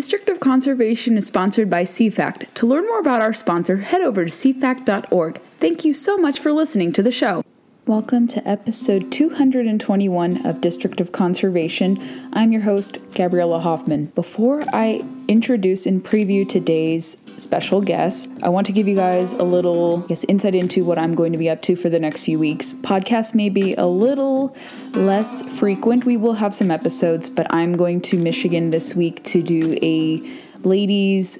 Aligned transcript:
District 0.00 0.30
of 0.30 0.40
Conservation 0.40 1.18
is 1.18 1.26
sponsored 1.26 1.68
by 1.68 1.82
CFACT. 1.82 2.54
To 2.54 2.66
learn 2.66 2.86
more 2.86 3.00
about 3.00 3.20
our 3.20 3.34
sponsor, 3.34 3.76
head 3.76 4.00
over 4.00 4.24
to 4.24 4.30
cfact.org. 4.30 5.42
Thank 5.58 5.84
you 5.84 5.92
so 5.92 6.16
much 6.16 6.38
for 6.38 6.54
listening 6.54 6.90
to 6.94 7.02
the 7.02 7.10
show. 7.10 7.44
Welcome 7.86 8.26
to 8.28 8.48
episode 8.48 9.12
221 9.12 10.46
of 10.46 10.62
District 10.62 11.02
of 11.02 11.12
Conservation. 11.12 11.98
I'm 12.32 12.50
your 12.50 12.62
host, 12.62 12.96
Gabriella 13.12 13.60
Hoffman. 13.60 14.06
Before 14.14 14.62
I 14.72 15.04
introduce 15.28 15.84
and 15.84 16.02
preview 16.02 16.48
today's 16.48 17.18
special 17.40 17.80
guest, 17.80 18.30
I 18.42 18.48
want 18.48 18.66
to 18.66 18.72
give 18.72 18.86
you 18.86 18.96
guys 18.96 19.32
a 19.32 19.42
little 19.42 20.04
I 20.04 20.08
guess, 20.08 20.24
insight 20.24 20.54
into 20.54 20.84
what 20.84 20.98
I'm 20.98 21.14
going 21.14 21.32
to 21.32 21.38
be 21.38 21.48
up 21.48 21.62
to 21.62 21.76
for 21.76 21.88
the 21.88 21.98
next 21.98 22.22
few 22.22 22.38
weeks. 22.38 22.72
Podcasts 22.72 23.34
may 23.34 23.48
be 23.48 23.74
a 23.74 23.86
little 23.86 24.54
less 24.92 25.42
frequent. 25.58 26.04
We 26.04 26.16
will 26.16 26.34
have 26.34 26.54
some 26.54 26.70
episodes, 26.70 27.28
but 27.28 27.46
I'm 27.52 27.76
going 27.76 28.00
to 28.02 28.18
Michigan 28.18 28.70
this 28.70 28.94
week 28.94 29.22
to 29.24 29.42
do 29.42 29.78
a 29.82 30.22
ladies' 30.66 31.38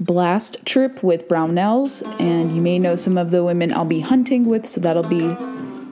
blast 0.00 0.64
trip 0.64 1.02
with 1.02 1.28
Brownells, 1.28 2.02
and 2.20 2.54
you 2.54 2.62
may 2.62 2.78
know 2.78 2.94
some 2.94 3.18
of 3.18 3.30
the 3.30 3.42
women 3.42 3.72
I'll 3.72 3.84
be 3.84 4.00
hunting 4.00 4.44
with, 4.44 4.66
so 4.66 4.80
that'll 4.80 5.08
be 5.08 5.36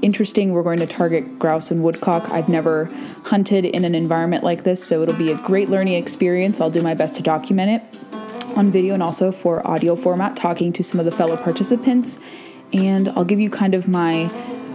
interesting. 0.02 0.52
We're 0.52 0.62
going 0.62 0.78
to 0.78 0.86
target 0.86 1.38
grouse 1.38 1.70
and 1.70 1.82
woodcock. 1.82 2.30
I've 2.30 2.48
never 2.48 2.84
hunted 3.24 3.64
in 3.64 3.84
an 3.84 3.94
environment 3.94 4.44
like 4.44 4.62
this, 4.62 4.84
so 4.84 5.02
it'll 5.02 5.16
be 5.16 5.32
a 5.32 5.38
great 5.38 5.68
learning 5.68 5.94
experience. 5.94 6.60
I'll 6.60 6.70
do 6.70 6.82
my 6.82 6.94
best 6.94 7.16
to 7.16 7.22
document 7.22 7.70
it 7.70 8.00
on 8.56 8.70
video 8.70 8.94
and 8.94 9.02
also 9.02 9.30
for 9.30 9.66
audio 9.68 9.94
format, 9.96 10.36
talking 10.36 10.72
to 10.72 10.82
some 10.82 10.98
of 10.98 11.04
the 11.04 11.12
fellow 11.12 11.36
participants. 11.36 12.18
And 12.72 13.08
I'll 13.10 13.24
give 13.24 13.40
you 13.40 13.50
kind 13.50 13.74
of 13.74 13.86
my 13.86 14.30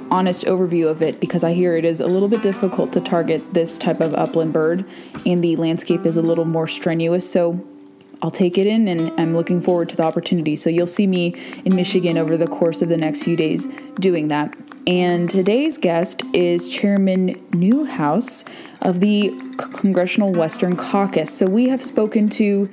honest 0.10 0.46
overview 0.46 0.90
of 0.90 1.02
it 1.02 1.20
because 1.20 1.44
I 1.44 1.54
hear 1.54 1.76
it 1.76 1.86
is 1.86 2.02
a 2.02 2.08
little 2.08 2.28
bit 2.28 2.42
difficult 2.42 2.94
to 2.94 3.02
target 3.02 3.42
this 3.54 3.78
type 3.78 4.02
of 4.02 4.14
upland 4.14 4.54
bird, 4.54 4.86
and 5.26 5.44
the 5.44 5.56
landscape 5.56 6.06
is 6.06 6.18
a 6.18 6.22
little 6.22 6.46
more 6.46 6.68
strenuous. 6.68 7.30
So 7.30 7.66
I'll 8.22 8.32
take 8.32 8.58
it 8.58 8.68
in 8.68 8.88
and 8.88 9.12
I'm 9.20 9.36
looking 9.36 9.62
forward 9.62 9.90
to 9.90 9.98
the 9.98 10.04
opportunity. 10.04 10.56
So 10.56 10.70
you'll 10.70 10.86
see 10.86 11.08
me 11.08 11.34
in 11.66 11.76
Michigan 11.76 12.18
over 12.18 12.38
the 12.38 12.48
course 12.48 12.82
of 12.82 12.90
the 12.90 12.98
next 12.98 13.24
few 13.24 13.36
days 13.36 13.68
doing 14.00 14.28
that. 14.28 14.56
And 14.88 15.30
today's 15.30 15.78
guest 15.78 16.24
is 16.34 16.68
Chairman 16.68 17.40
Newhouse 17.54 18.44
of 18.82 19.00
the 19.00 19.32
Congressional 19.58 20.32
Western 20.34 20.76
Caucus. 20.76 21.32
So 21.32 21.46
we 21.46 21.70
have 21.70 21.84
spoken 21.84 22.30
to 22.32 22.68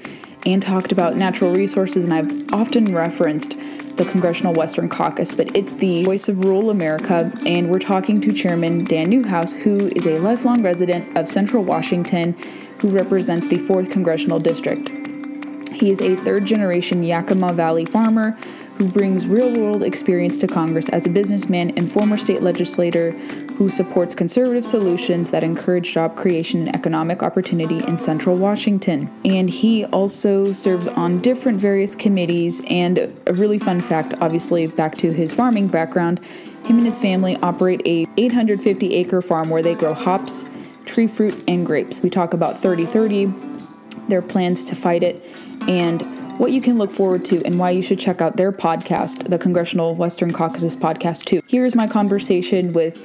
and 0.46 0.62
talked 0.62 0.90
about 0.90 1.16
natural 1.16 1.52
resources, 1.54 2.04
and 2.04 2.14
I've 2.14 2.52
often 2.52 2.94
referenced 2.94 3.58
the 3.98 4.06
Congressional 4.06 4.54
Western 4.54 4.88
Caucus, 4.88 5.32
but 5.32 5.54
it's 5.54 5.74
the 5.74 6.04
voice 6.04 6.28
of 6.28 6.44
rural 6.44 6.70
America, 6.70 7.30
and 7.44 7.68
we're 7.68 7.78
talking 7.78 8.20
to 8.22 8.32
Chairman 8.32 8.84
Dan 8.84 9.10
Newhouse, 9.10 9.52
who 9.52 9.88
is 9.88 10.06
a 10.06 10.18
lifelong 10.20 10.62
resident 10.62 11.14
of 11.14 11.28
Central 11.28 11.62
Washington, 11.62 12.34
who 12.78 12.88
represents 12.88 13.48
the 13.48 13.56
4th 13.56 13.90
Congressional 13.90 14.38
District. 14.38 14.88
He 15.72 15.90
is 15.90 16.00
a 16.00 16.16
third 16.16 16.46
generation 16.46 17.02
Yakima 17.02 17.52
Valley 17.52 17.84
farmer 17.84 18.38
who 18.78 18.88
brings 18.88 19.26
real 19.26 19.52
world 19.54 19.82
experience 19.82 20.38
to 20.38 20.46
Congress 20.46 20.88
as 20.90 21.04
a 21.04 21.10
businessman 21.10 21.70
and 21.70 21.90
former 21.90 22.16
state 22.16 22.42
legislator 22.42 23.10
who 23.58 23.68
supports 23.68 24.14
conservative 24.14 24.64
solutions 24.64 25.30
that 25.30 25.42
encourage 25.42 25.92
job 25.92 26.14
creation 26.16 26.60
and 26.60 26.74
economic 26.76 27.20
opportunity 27.20 27.84
in 27.88 27.98
central 27.98 28.36
Washington. 28.36 29.10
And 29.24 29.50
he 29.50 29.84
also 29.86 30.52
serves 30.52 30.86
on 30.86 31.18
different 31.20 31.58
various 31.58 31.96
committees. 31.96 32.62
And 32.70 33.12
a 33.26 33.34
really 33.34 33.58
fun 33.58 33.80
fact, 33.80 34.14
obviously, 34.20 34.68
back 34.68 34.96
to 34.98 35.12
his 35.12 35.34
farming 35.34 35.68
background, 35.68 36.20
him 36.64 36.76
and 36.76 36.86
his 36.86 36.98
family 36.98 37.36
operate 37.42 37.82
a 37.84 38.06
850 38.16 38.94
acre 38.94 39.20
farm 39.20 39.50
where 39.50 39.62
they 39.62 39.74
grow 39.74 39.92
hops, 39.92 40.44
tree 40.86 41.08
fruit, 41.08 41.42
and 41.48 41.66
grapes. 41.66 42.00
We 42.00 42.10
talk 42.10 42.32
about 42.32 42.62
3030, 42.62 43.32
their 44.06 44.22
plans 44.22 44.62
to 44.66 44.76
fight 44.76 45.02
it, 45.02 45.24
and 45.66 46.00
what 46.38 46.52
you 46.52 46.60
can 46.60 46.78
look 46.78 46.92
forward 46.92 47.24
to 47.26 47.44
and 47.44 47.58
why 47.58 47.70
you 47.70 47.82
should 47.82 47.98
check 47.98 48.20
out 48.20 48.36
their 48.36 48.52
podcast, 48.52 49.28
the 49.28 49.38
Congressional 49.38 49.96
Western 49.96 50.32
Caucuses 50.32 50.76
podcast, 50.76 51.24
too. 51.24 51.40
Here's 51.48 51.74
my 51.74 51.88
conversation 51.88 52.72
with 52.72 53.04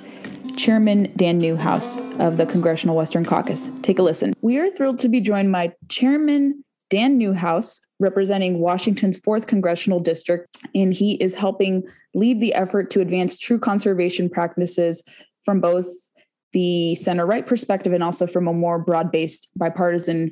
Chairman 0.55 1.11
Dan 1.15 1.39
Newhouse 1.39 1.97
of 2.19 2.37
the 2.37 2.45
Congressional 2.45 2.95
Western 2.95 3.25
Caucus. 3.25 3.71
Take 3.81 3.97
a 3.97 4.03
listen. 4.03 4.33
We 4.41 4.59
are 4.59 4.69
thrilled 4.69 4.99
to 4.99 5.09
be 5.09 5.19
joined 5.19 5.51
by 5.51 5.73
Chairman 5.89 6.63
Dan 6.91 7.17
Newhouse, 7.17 7.81
representing 7.99 8.59
Washington's 8.59 9.19
4th 9.19 9.47
Congressional 9.47 9.99
District, 9.99 10.47
and 10.75 10.93
he 10.93 11.15
is 11.15 11.33
helping 11.33 11.83
lead 12.13 12.39
the 12.39 12.53
effort 12.53 12.91
to 12.91 13.01
advance 13.01 13.35
true 13.35 13.57
conservation 13.57 14.29
practices 14.29 15.03
from 15.43 15.59
both 15.59 15.87
the 16.51 16.93
center 16.93 17.25
right 17.25 17.47
perspective 17.47 17.93
and 17.93 18.03
also 18.03 18.27
from 18.27 18.47
a 18.47 18.53
more 18.53 18.77
broad 18.77 19.11
based 19.11 19.49
bipartisan 19.55 20.31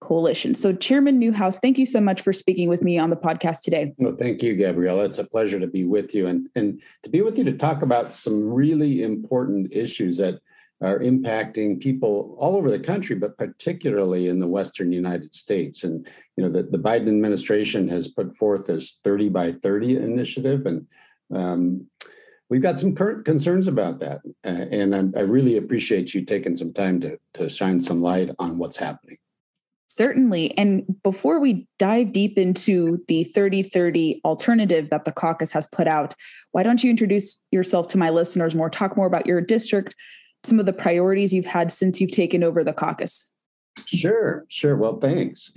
Coalition. 0.00 0.54
So, 0.54 0.72
Chairman 0.72 1.18
Newhouse, 1.18 1.58
thank 1.58 1.78
you 1.78 1.86
so 1.86 2.00
much 2.00 2.22
for 2.22 2.32
speaking 2.32 2.68
with 2.68 2.82
me 2.82 2.98
on 2.98 3.10
the 3.10 3.16
podcast 3.16 3.62
today. 3.62 3.94
Well, 3.98 4.16
thank 4.16 4.42
you, 4.42 4.56
Gabriella. 4.56 5.04
It's 5.04 5.18
a 5.18 5.24
pleasure 5.24 5.60
to 5.60 5.66
be 5.66 5.84
with 5.84 6.14
you 6.14 6.26
and, 6.26 6.48
and 6.54 6.80
to 7.02 7.10
be 7.10 7.20
with 7.22 7.38
you 7.38 7.44
to 7.44 7.52
talk 7.52 7.82
about 7.82 8.10
some 8.12 8.52
really 8.52 9.02
important 9.02 9.72
issues 9.72 10.16
that 10.16 10.40
are 10.82 10.98
impacting 11.00 11.78
people 11.78 12.34
all 12.38 12.56
over 12.56 12.70
the 12.70 12.78
country, 12.78 13.14
but 13.14 13.36
particularly 13.36 14.28
in 14.28 14.38
the 14.38 14.48
Western 14.48 14.90
United 14.90 15.34
States. 15.34 15.84
And, 15.84 16.08
you 16.36 16.44
know, 16.44 16.50
the, 16.50 16.62
the 16.62 16.78
Biden 16.78 17.08
administration 17.08 17.86
has 17.88 18.08
put 18.08 18.34
forth 18.34 18.66
this 18.66 18.98
30 19.04 19.28
by 19.28 19.52
30 19.52 19.96
initiative. 19.96 20.64
And 20.64 20.86
um, 21.34 21.86
we've 22.48 22.62
got 22.62 22.78
some 22.78 22.94
current 22.94 23.26
concerns 23.26 23.68
about 23.68 24.00
that. 24.00 24.20
Uh, 24.42 24.48
and 24.48 24.94
I, 24.94 25.20
I 25.20 25.22
really 25.22 25.58
appreciate 25.58 26.14
you 26.14 26.24
taking 26.24 26.56
some 26.56 26.72
time 26.72 27.00
to, 27.02 27.18
to 27.34 27.50
shine 27.50 27.80
some 27.80 28.00
light 28.00 28.30
on 28.38 28.56
what's 28.56 28.78
happening. 28.78 29.18
Certainly. 29.90 30.56
And 30.56 30.84
before 31.02 31.40
we 31.40 31.66
dive 31.80 32.12
deep 32.12 32.38
into 32.38 33.02
the 33.08 33.24
3030 33.24 34.20
alternative 34.24 34.88
that 34.90 35.04
the 35.04 35.10
caucus 35.10 35.50
has 35.50 35.66
put 35.66 35.88
out, 35.88 36.14
why 36.52 36.62
don't 36.62 36.84
you 36.84 36.90
introduce 36.90 37.42
yourself 37.50 37.88
to 37.88 37.98
my 37.98 38.08
listeners 38.08 38.54
more, 38.54 38.70
talk 38.70 38.96
more 38.96 39.08
about 39.08 39.26
your 39.26 39.40
district, 39.40 39.96
some 40.44 40.60
of 40.60 40.66
the 40.66 40.72
priorities 40.72 41.34
you've 41.34 41.44
had 41.44 41.72
since 41.72 42.00
you've 42.00 42.12
taken 42.12 42.44
over 42.44 42.62
the 42.62 42.72
caucus? 42.72 43.32
Sure, 43.86 44.44
sure. 44.46 44.76
Well, 44.76 45.00
thanks. 45.00 45.50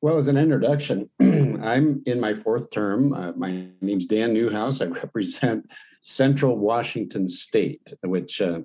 Well, 0.00 0.16
as 0.16 0.28
an 0.28 0.38
introduction, 0.38 1.10
I'm 1.20 2.02
in 2.06 2.18
my 2.18 2.32
fourth 2.32 2.70
term. 2.70 3.12
Uh, 3.12 3.32
my 3.32 3.66
name's 3.82 4.06
Dan 4.06 4.32
Newhouse. 4.32 4.80
I 4.80 4.86
represent 4.86 5.70
Central 6.00 6.56
Washington 6.56 7.28
State, 7.28 7.92
which 8.02 8.40
uh, 8.40 8.60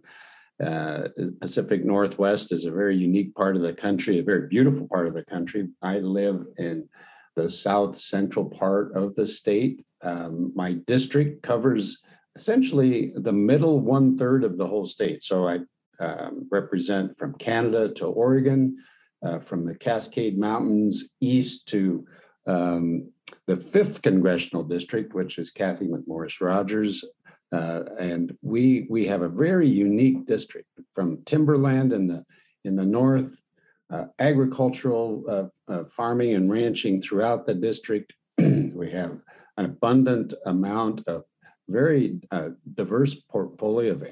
uh, 0.61 1.07
Pacific 1.39 1.83
Northwest 1.83 2.51
is 2.51 2.65
a 2.65 2.71
very 2.71 2.95
unique 2.95 3.33
part 3.35 3.55
of 3.55 3.61
the 3.61 3.73
country, 3.73 4.19
a 4.19 4.23
very 4.23 4.47
beautiful 4.47 4.87
part 4.87 5.07
of 5.07 5.13
the 5.13 5.25
country. 5.25 5.69
I 5.81 5.99
live 5.99 6.45
in 6.57 6.87
the 7.35 7.49
south 7.49 7.97
central 7.97 8.45
part 8.45 8.95
of 8.95 9.15
the 9.15 9.25
state. 9.25 9.85
Um, 10.03 10.51
my 10.55 10.73
district 10.73 11.43
covers 11.43 12.01
essentially 12.35 13.11
the 13.15 13.31
middle 13.31 13.79
one 13.79 14.17
third 14.17 14.43
of 14.43 14.57
the 14.57 14.67
whole 14.67 14.85
state. 14.85 15.23
So 15.23 15.47
I 15.47 15.59
um, 15.99 16.47
represent 16.51 17.17
from 17.17 17.33
Canada 17.35 17.89
to 17.95 18.07
Oregon, 18.07 18.77
uh, 19.23 19.39
from 19.39 19.65
the 19.65 19.75
Cascade 19.75 20.37
Mountains 20.37 21.11
east 21.19 21.67
to 21.69 22.05
um, 22.47 23.11
the 23.47 23.57
fifth 23.57 24.01
congressional 24.01 24.63
district, 24.63 25.13
which 25.13 25.37
is 25.37 25.51
Cathy 25.51 25.87
McMorris 25.87 26.41
Rodgers, 26.41 27.03
uh, 27.51 27.83
and 27.99 28.37
we 28.41 28.87
we 28.89 29.05
have 29.05 29.21
a 29.21 29.29
very 29.29 29.67
unique 29.67 30.25
district 30.25 30.69
from 30.93 31.21
timberland 31.23 31.93
in 31.93 32.07
the 32.07 32.25
in 32.63 32.75
the 32.75 32.85
north, 32.85 33.41
uh, 33.89 34.05
agricultural 34.19 35.23
uh, 35.27 35.71
uh 35.71 35.83
farming 35.85 36.35
and 36.35 36.51
ranching 36.51 37.01
throughout 37.01 37.45
the 37.45 37.53
district. 37.53 38.13
we 38.37 38.89
have 38.91 39.21
an 39.57 39.65
abundant 39.65 40.33
amount 40.45 41.07
of 41.07 41.23
very 41.67 42.19
uh, 42.31 42.49
diverse 42.73 43.15
portfolio 43.15 43.93
of 43.93 44.03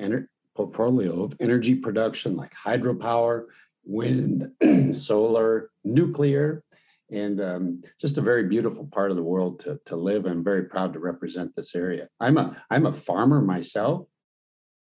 portfolio 0.55 1.23
of 1.23 1.35
energy 1.39 1.75
production 1.75 2.35
like 2.35 2.53
hydropower, 2.53 3.45
wind, 3.85 4.51
solar, 4.93 5.69
nuclear, 5.83 6.63
and 7.11 7.41
um, 7.41 7.81
just 7.99 8.17
a 8.17 8.21
very 8.21 8.47
beautiful 8.47 8.87
part 8.91 9.11
of 9.11 9.17
the 9.17 9.23
world 9.23 9.59
to, 9.61 9.79
to 9.85 9.95
live. 9.95 10.25
I'm 10.25 10.43
very 10.43 10.63
proud 10.63 10.93
to 10.93 10.99
represent 10.99 11.55
this 11.55 11.75
area. 11.75 12.07
I'm 12.19 12.37
a 12.37 12.61
I'm 12.69 12.85
a 12.85 12.93
farmer 12.93 13.41
myself. 13.41 14.07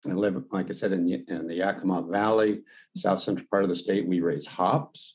I 0.06 0.12
live, 0.12 0.42
like 0.52 0.68
I 0.68 0.72
said, 0.72 0.92
in, 0.92 1.24
in 1.28 1.46
the 1.46 1.54
Yakima 1.54 2.02
Valley, 2.02 2.60
south 2.94 3.20
central 3.20 3.46
part 3.50 3.62
of 3.62 3.70
the 3.70 3.76
state. 3.76 4.06
We 4.06 4.20
raise 4.20 4.46
hops, 4.46 5.14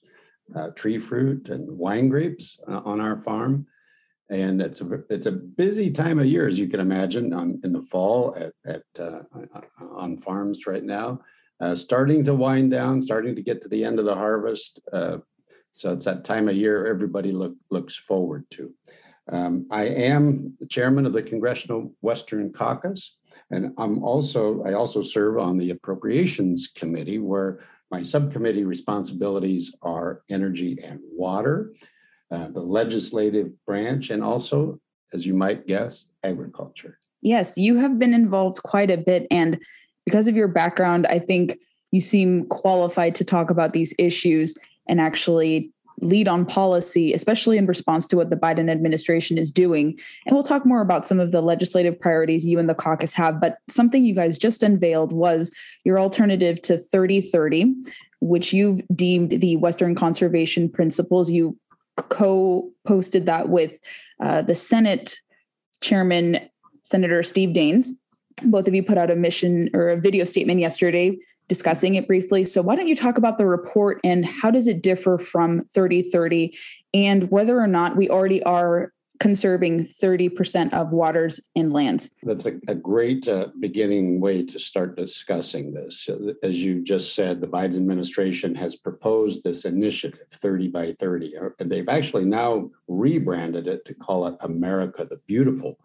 uh, 0.56 0.69
tree 0.69 0.97
fruit, 0.97 1.50
and 1.50 1.69
wine 1.77 2.09
grapes 2.09 2.59
uh, 2.68 2.81
on 2.83 3.00
our 3.00 3.21
farm, 3.21 3.68
and 4.29 4.62
it's 4.62 4.81
a 4.81 5.03
it's 5.09 5.27
a 5.27 5.31
busy 5.31 5.91
time 5.91 6.19
of 6.19 6.25
year, 6.25 6.47
as 6.47 6.59
you 6.59 6.68
can 6.68 6.79
imagine, 6.79 7.33
on, 7.33 7.59
in 7.63 7.71
the 7.71 7.83
fall 7.83 8.35
at, 8.35 8.53
at 8.65 8.83
uh, 9.00 9.21
on 9.91 10.18
farms 10.18 10.65
right 10.65 10.83
now. 10.83 11.19
Uh, 11.62 11.75
starting 11.75 12.23
to 12.23 12.33
wind 12.33 12.71
down, 12.71 13.01
starting 13.01 13.35
to 13.35 13.41
get 13.41 13.62
to 13.62 13.68
the 13.68 13.83
end 13.83 14.00
of 14.00 14.06
the 14.06 14.15
harvest. 14.15 14.79
So 15.79 15.93
it's 15.93 16.03
that 16.03 16.25
time 16.25 16.49
of 16.49 16.57
year 16.57 16.87
everybody 16.87 17.31
look, 17.31 17.55
looks 17.71 17.95
forward 17.95 18.43
to. 18.51 18.73
Um, 19.31 19.65
I 19.71 19.85
am 19.85 20.57
the 20.59 20.65
chairman 20.65 21.05
of 21.05 21.13
the 21.13 21.23
Congressional 21.23 21.93
Western 22.01 22.51
Caucus, 22.51 23.15
and 23.49 23.71
I'm 23.77 24.03
also 24.03 24.61
I 24.63 24.73
also 24.73 25.01
serve 25.01 25.37
on 25.37 25.57
the 25.57 25.69
Appropriations 25.69 26.67
Committee, 26.75 27.19
where 27.19 27.59
my 27.91 28.03
subcommittee 28.03 28.65
responsibilities 28.65 29.73
are 29.81 30.23
energy 30.29 30.79
and 30.83 30.99
water, 31.13 31.71
uh, 32.29 32.49
the 32.49 32.59
legislative 32.59 33.53
branch, 33.65 34.09
and 34.09 34.21
also, 34.21 34.81
as 35.13 35.25
you 35.25 35.33
might 35.33 35.65
guess, 35.65 36.07
agriculture. 36.25 36.99
Yes, 37.21 37.57
you 37.57 37.77
have 37.77 37.97
been 37.97 38.13
involved 38.13 38.61
quite 38.63 38.91
a 38.91 38.97
bit. 38.97 39.27
And 39.31 39.57
because 40.05 40.27
of 40.27 40.35
your 40.35 40.49
background, 40.49 41.07
I 41.07 41.19
think 41.19 41.57
you 41.91 42.01
seem 42.01 42.47
qualified 42.47 43.15
to 43.15 43.23
talk 43.23 43.49
about 43.49 43.71
these 43.71 43.93
issues 43.97 44.55
and 44.89 45.00
actually 45.00 45.71
lead 46.01 46.27
on 46.27 46.45
policy, 46.45 47.13
especially 47.13 47.57
in 47.57 47.65
response 47.65 48.07
to 48.07 48.15
what 48.15 48.30
the 48.30 48.36
Biden 48.36 48.69
administration 48.69 49.38
is 49.38 49.51
doing. 49.51 50.00
And 50.25 50.36
we'll 50.36 50.44
talk 50.44 50.65
more 50.65 50.81
about 50.81 51.06
some 51.06 51.19
of 51.19 51.31
the 51.31 51.41
legislative 51.41 52.00
priorities 52.00 52.45
you 52.45 52.59
and 52.59 52.69
the 52.69 52.75
caucus 52.75 53.13
have. 53.13 53.39
But 53.39 53.57
something 53.68 54.03
you 54.03 54.15
guys 54.15 54.38
just 54.38 54.63
unveiled 54.63 55.13
was 55.13 55.53
your 55.83 56.00
alternative 56.00 56.62
to 56.63 56.77
3030, 56.77 57.74
which 58.21 58.53
you've 58.53 58.81
deemed 58.95 59.31
the 59.31 59.56
Western 59.57 59.95
Conservation 59.95 60.69
Principles. 60.69 61.30
You 61.30 61.57
co 61.97 62.69
posted 62.88 63.25
that 63.25 63.50
with 63.50 63.74
uh, 64.21 64.42
the 64.42 64.56
Senate 64.56 65.18
Chairman, 65.81 66.39
Senator 66.83 67.24
Steve 67.24 67.50
Daines. 67.50 67.89
Both 68.44 68.68
of 68.69 68.74
you 68.74 68.83
put 68.83 68.97
out 68.97 69.12
a 69.12 69.15
mission 69.15 69.69
or 69.74 69.89
a 69.89 70.00
video 70.00 70.24
statement 70.24 70.62
yesterday 70.62 71.18
discussing 71.49 71.95
it 71.95 72.07
briefly. 72.07 72.45
So 72.45 72.61
why 72.61 72.75
don't 72.77 72.87
you 72.87 72.95
talk 72.95 73.17
about 73.17 73.37
the 73.37 73.45
report 73.45 73.99
and 74.05 74.25
how 74.25 74.51
does 74.51 74.67
it 74.67 74.81
differ 74.81 75.17
from 75.17 75.65
3030 75.73 76.57
and 76.93 77.29
whether 77.29 77.59
or 77.59 77.67
not 77.67 77.97
we 77.97 78.07
already 78.07 78.41
are 78.43 78.93
conserving 79.19 79.83
30% 79.83 80.71
of 80.73 80.91
waters 80.91 81.49
and 81.55 81.73
lands? 81.73 82.15
That's 82.23 82.45
a, 82.45 82.53
a 82.69 82.75
great 82.75 83.27
uh, 83.27 83.47
beginning 83.59 84.21
way 84.21 84.45
to 84.45 84.59
start 84.59 84.95
discussing 84.95 85.73
this. 85.73 86.07
As 86.41 86.63
you 86.63 86.81
just 86.81 87.15
said, 87.15 87.41
the 87.41 87.47
Biden 87.47 87.75
administration 87.75 88.55
has 88.55 88.77
proposed 88.77 89.43
this 89.43 89.65
initiative, 89.65 90.27
30 90.35 90.69
by 90.69 90.93
30, 90.93 91.33
and 91.59 91.69
they've 91.69 91.89
actually 91.89 92.25
now 92.25 92.69
rebranded 92.87 93.67
it 93.67 93.83
to 93.85 93.93
call 93.93 94.27
it 94.27 94.35
America 94.41 95.05
the 95.09 95.19
Beautiful 95.27 95.79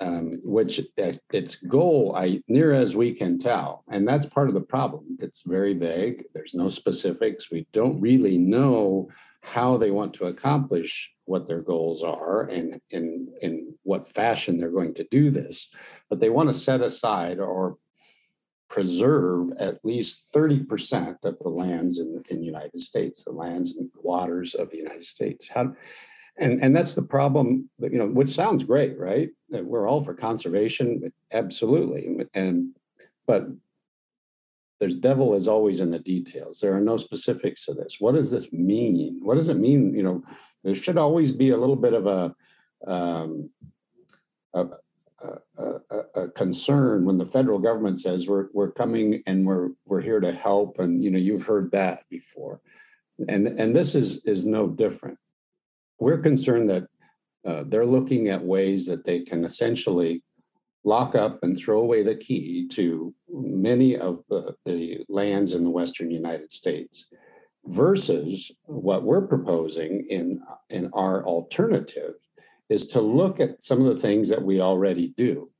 um, 0.00 0.38
which 0.42 0.80
its 0.96 1.56
goal, 1.56 2.14
I 2.16 2.42
near 2.48 2.72
as 2.72 2.96
we 2.96 3.12
can 3.12 3.38
tell, 3.38 3.84
and 3.88 4.08
that's 4.08 4.26
part 4.26 4.48
of 4.48 4.54
the 4.54 4.60
problem. 4.60 5.18
It's 5.20 5.42
very 5.42 5.74
vague. 5.74 6.24
There's 6.32 6.54
no 6.54 6.68
specifics. 6.68 7.50
We 7.50 7.66
don't 7.72 8.00
really 8.00 8.38
know 8.38 9.10
how 9.42 9.76
they 9.76 9.90
want 9.90 10.14
to 10.14 10.26
accomplish 10.26 11.10
what 11.24 11.46
their 11.46 11.62
goals 11.62 12.02
are 12.02 12.42
and 12.42 12.80
in 12.90 13.28
in 13.40 13.74
what 13.82 14.12
fashion 14.12 14.58
they're 14.58 14.70
going 14.70 14.94
to 14.94 15.06
do 15.10 15.30
this. 15.30 15.68
But 16.08 16.20
they 16.20 16.30
want 16.30 16.48
to 16.48 16.54
set 16.54 16.80
aside 16.80 17.38
or 17.38 17.76
preserve 18.68 19.50
at 19.58 19.84
least 19.84 20.24
30% 20.32 21.16
of 21.24 21.36
the 21.40 21.48
lands 21.48 21.98
in, 21.98 22.22
in 22.30 22.38
the 22.38 22.46
United 22.46 22.80
States, 22.80 23.24
the 23.24 23.32
lands 23.32 23.76
and 23.76 23.90
waters 23.96 24.54
of 24.54 24.70
the 24.70 24.76
United 24.76 25.04
States. 25.04 25.48
How, 25.48 25.74
and 26.38 26.62
and 26.62 26.74
that's 26.74 26.94
the 26.94 27.02
problem 27.02 27.68
you 27.78 27.98
know 27.98 28.06
which 28.06 28.30
sounds 28.30 28.64
great 28.64 28.98
right? 28.98 29.30
We're 29.50 29.88
all 29.88 30.04
for 30.04 30.14
conservation 30.14 31.12
absolutely 31.32 32.26
and 32.34 32.74
but 33.26 33.48
there's 34.80 34.94
devil 34.94 35.34
is 35.34 35.46
always 35.46 35.80
in 35.80 35.90
the 35.90 35.98
details. 35.98 36.58
There 36.58 36.74
are 36.74 36.80
no 36.80 36.96
specifics 36.96 37.66
to 37.66 37.74
this. 37.74 37.96
What 38.00 38.14
does 38.14 38.30
this 38.30 38.50
mean? 38.50 39.20
What 39.22 39.34
does 39.34 39.50
it 39.50 39.58
mean? 39.58 39.94
You 39.94 40.02
know 40.02 40.24
there 40.64 40.74
should 40.74 40.98
always 40.98 41.32
be 41.32 41.50
a 41.50 41.56
little 41.56 41.76
bit 41.76 41.94
of 41.94 42.06
a 42.06 42.34
um, 42.86 43.50
a, 44.54 44.66
a, 45.22 45.64
a, 45.90 46.00
a, 46.14 46.28
concern 46.30 47.04
when 47.04 47.18
the 47.18 47.26
federal 47.26 47.58
government 47.58 48.00
says 48.00 48.26
we're 48.26 48.48
we're 48.52 48.72
coming 48.72 49.22
and 49.26 49.46
we're 49.46 49.68
we're 49.86 50.00
here 50.00 50.20
to 50.20 50.32
help. 50.32 50.78
And 50.78 51.04
you 51.04 51.10
know 51.10 51.18
you've 51.18 51.44
heard 51.44 51.70
that 51.72 52.04
before. 52.08 52.60
And 53.28 53.46
and 53.46 53.76
this 53.76 53.94
is 53.94 54.24
is 54.24 54.46
no 54.46 54.66
different 54.66 55.18
we're 56.00 56.18
concerned 56.18 56.70
that 56.70 56.86
uh, 57.46 57.64
they're 57.66 57.86
looking 57.86 58.28
at 58.28 58.44
ways 58.44 58.86
that 58.86 59.04
they 59.04 59.20
can 59.20 59.44
essentially 59.44 60.22
lock 60.84 61.14
up 61.14 61.38
and 61.42 61.56
throw 61.56 61.80
away 61.80 62.02
the 62.02 62.16
key 62.16 62.66
to 62.68 63.14
many 63.28 63.96
of 63.96 64.22
the, 64.28 64.54
the 64.64 65.04
lands 65.08 65.52
in 65.52 65.62
the 65.62 65.70
western 65.70 66.10
United 66.10 66.50
States 66.50 67.06
versus 67.66 68.50
what 68.64 69.02
we're 69.02 69.26
proposing 69.26 70.06
in, 70.08 70.40
in 70.70 70.90
our 70.94 71.24
alternative 71.26 72.14
is 72.70 72.86
to 72.86 73.00
look 73.00 73.40
at 73.40 73.62
some 73.62 73.84
of 73.84 73.94
the 73.94 74.00
things 74.00 74.28
that 74.28 74.42
we 74.42 74.60
already 74.60 75.08
do. 75.16 75.50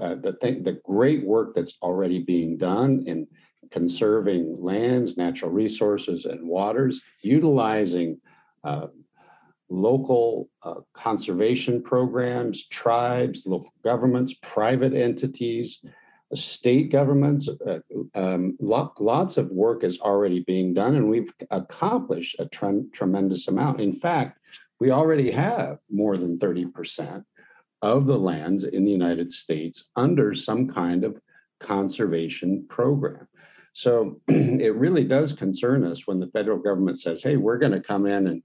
Uh, 0.00 0.14
the, 0.14 0.36
thing, 0.40 0.62
the 0.62 0.80
great 0.84 1.24
work 1.24 1.54
that's 1.54 1.76
already 1.82 2.18
being 2.20 2.56
done 2.56 3.04
in 3.06 3.26
conserving 3.70 4.56
lands, 4.60 5.16
natural 5.16 5.50
resources, 5.50 6.24
and 6.24 6.48
waters, 6.48 7.02
utilizing 7.22 8.18
uh, 8.64 8.86
local 9.70 10.50
uh, 10.62 10.80
conservation 10.92 11.82
programs, 11.82 12.66
tribes, 12.66 13.46
local 13.46 13.72
governments, 13.84 14.34
private 14.42 14.92
entities, 14.92 15.80
uh, 15.84 16.36
state 16.36 16.90
governments. 16.90 17.48
Uh, 17.48 17.78
um, 18.14 18.56
lots 18.60 19.36
of 19.36 19.50
work 19.50 19.84
is 19.84 20.00
already 20.00 20.40
being 20.40 20.74
done, 20.74 20.96
and 20.96 21.08
we've 21.08 21.32
accomplished 21.50 22.36
a 22.38 22.46
tre- 22.46 22.84
tremendous 22.92 23.48
amount. 23.48 23.80
In 23.80 23.94
fact, 23.94 24.38
we 24.80 24.90
already 24.90 25.30
have 25.30 25.78
more 25.90 26.16
than 26.16 26.38
30% 26.38 27.24
of 27.82 28.06
the 28.06 28.18
lands 28.18 28.64
in 28.64 28.84
the 28.84 28.90
United 28.90 29.32
States 29.32 29.88
under 29.96 30.34
some 30.34 30.68
kind 30.68 31.04
of 31.04 31.20
conservation 31.60 32.66
program. 32.68 33.26
So 33.72 34.20
it 34.28 34.74
really 34.74 35.04
does 35.04 35.32
concern 35.32 35.84
us 35.84 36.06
when 36.06 36.18
the 36.18 36.26
federal 36.28 36.58
government 36.58 36.98
says, 36.98 37.22
hey, 37.22 37.36
we're 37.36 37.58
going 37.58 37.72
to 37.72 37.80
come 37.80 38.06
in 38.06 38.26
and 38.26 38.42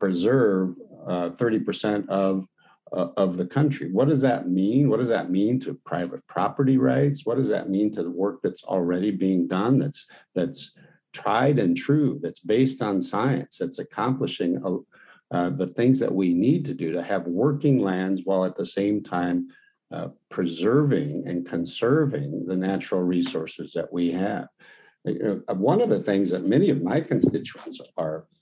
preserve 0.00 0.74
uh, 1.06 1.30
30% 1.30 2.08
of 2.08 2.46
uh, 2.92 3.08
of 3.16 3.36
the 3.36 3.46
country. 3.46 3.90
What 3.92 4.08
does 4.08 4.20
that 4.22 4.48
mean? 4.48 4.88
What 4.88 4.98
does 4.98 5.10
that 5.10 5.30
mean 5.30 5.60
to 5.60 5.74
private 5.84 6.26
property 6.26 6.76
rights? 6.76 7.24
What 7.24 7.36
does 7.36 7.48
that 7.48 7.70
mean 7.70 7.92
to 7.92 8.02
the 8.02 8.10
work 8.10 8.40
that's 8.42 8.64
already 8.64 9.12
being 9.12 9.46
done? 9.46 9.78
That's 9.78 10.06
that's 10.34 10.72
tried 11.12 11.58
and 11.58 11.76
true. 11.76 12.18
That's 12.22 12.40
based 12.40 12.82
on 12.82 13.00
science. 13.00 13.58
That's 13.58 13.78
accomplishing 13.78 14.60
uh, 15.30 15.50
the 15.50 15.68
things 15.68 16.00
that 16.00 16.12
we 16.12 16.34
need 16.34 16.64
to 16.64 16.74
do 16.74 16.92
to 16.92 17.02
have 17.02 17.26
working 17.26 17.80
lands 17.80 18.22
while 18.24 18.44
at 18.44 18.56
the 18.56 18.66
same 18.66 19.02
time 19.02 19.48
uh, 19.92 20.08
preserving 20.28 21.24
and 21.26 21.46
conserving 21.46 22.46
the 22.46 22.56
natural 22.56 23.02
resources 23.02 23.72
that 23.72 23.92
we 23.92 24.10
have. 24.12 24.48
You 25.04 25.42
know, 25.48 25.54
one 25.54 25.80
of 25.80 25.88
the 25.88 26.02
things 26.02 26.30
that 26.30 26.46
many 26.46 26.70
of 26.70 26.82
my 26.82 27.00
constituents 27.00 27.80
are 27.96 28.18
uh, 28.18 28.39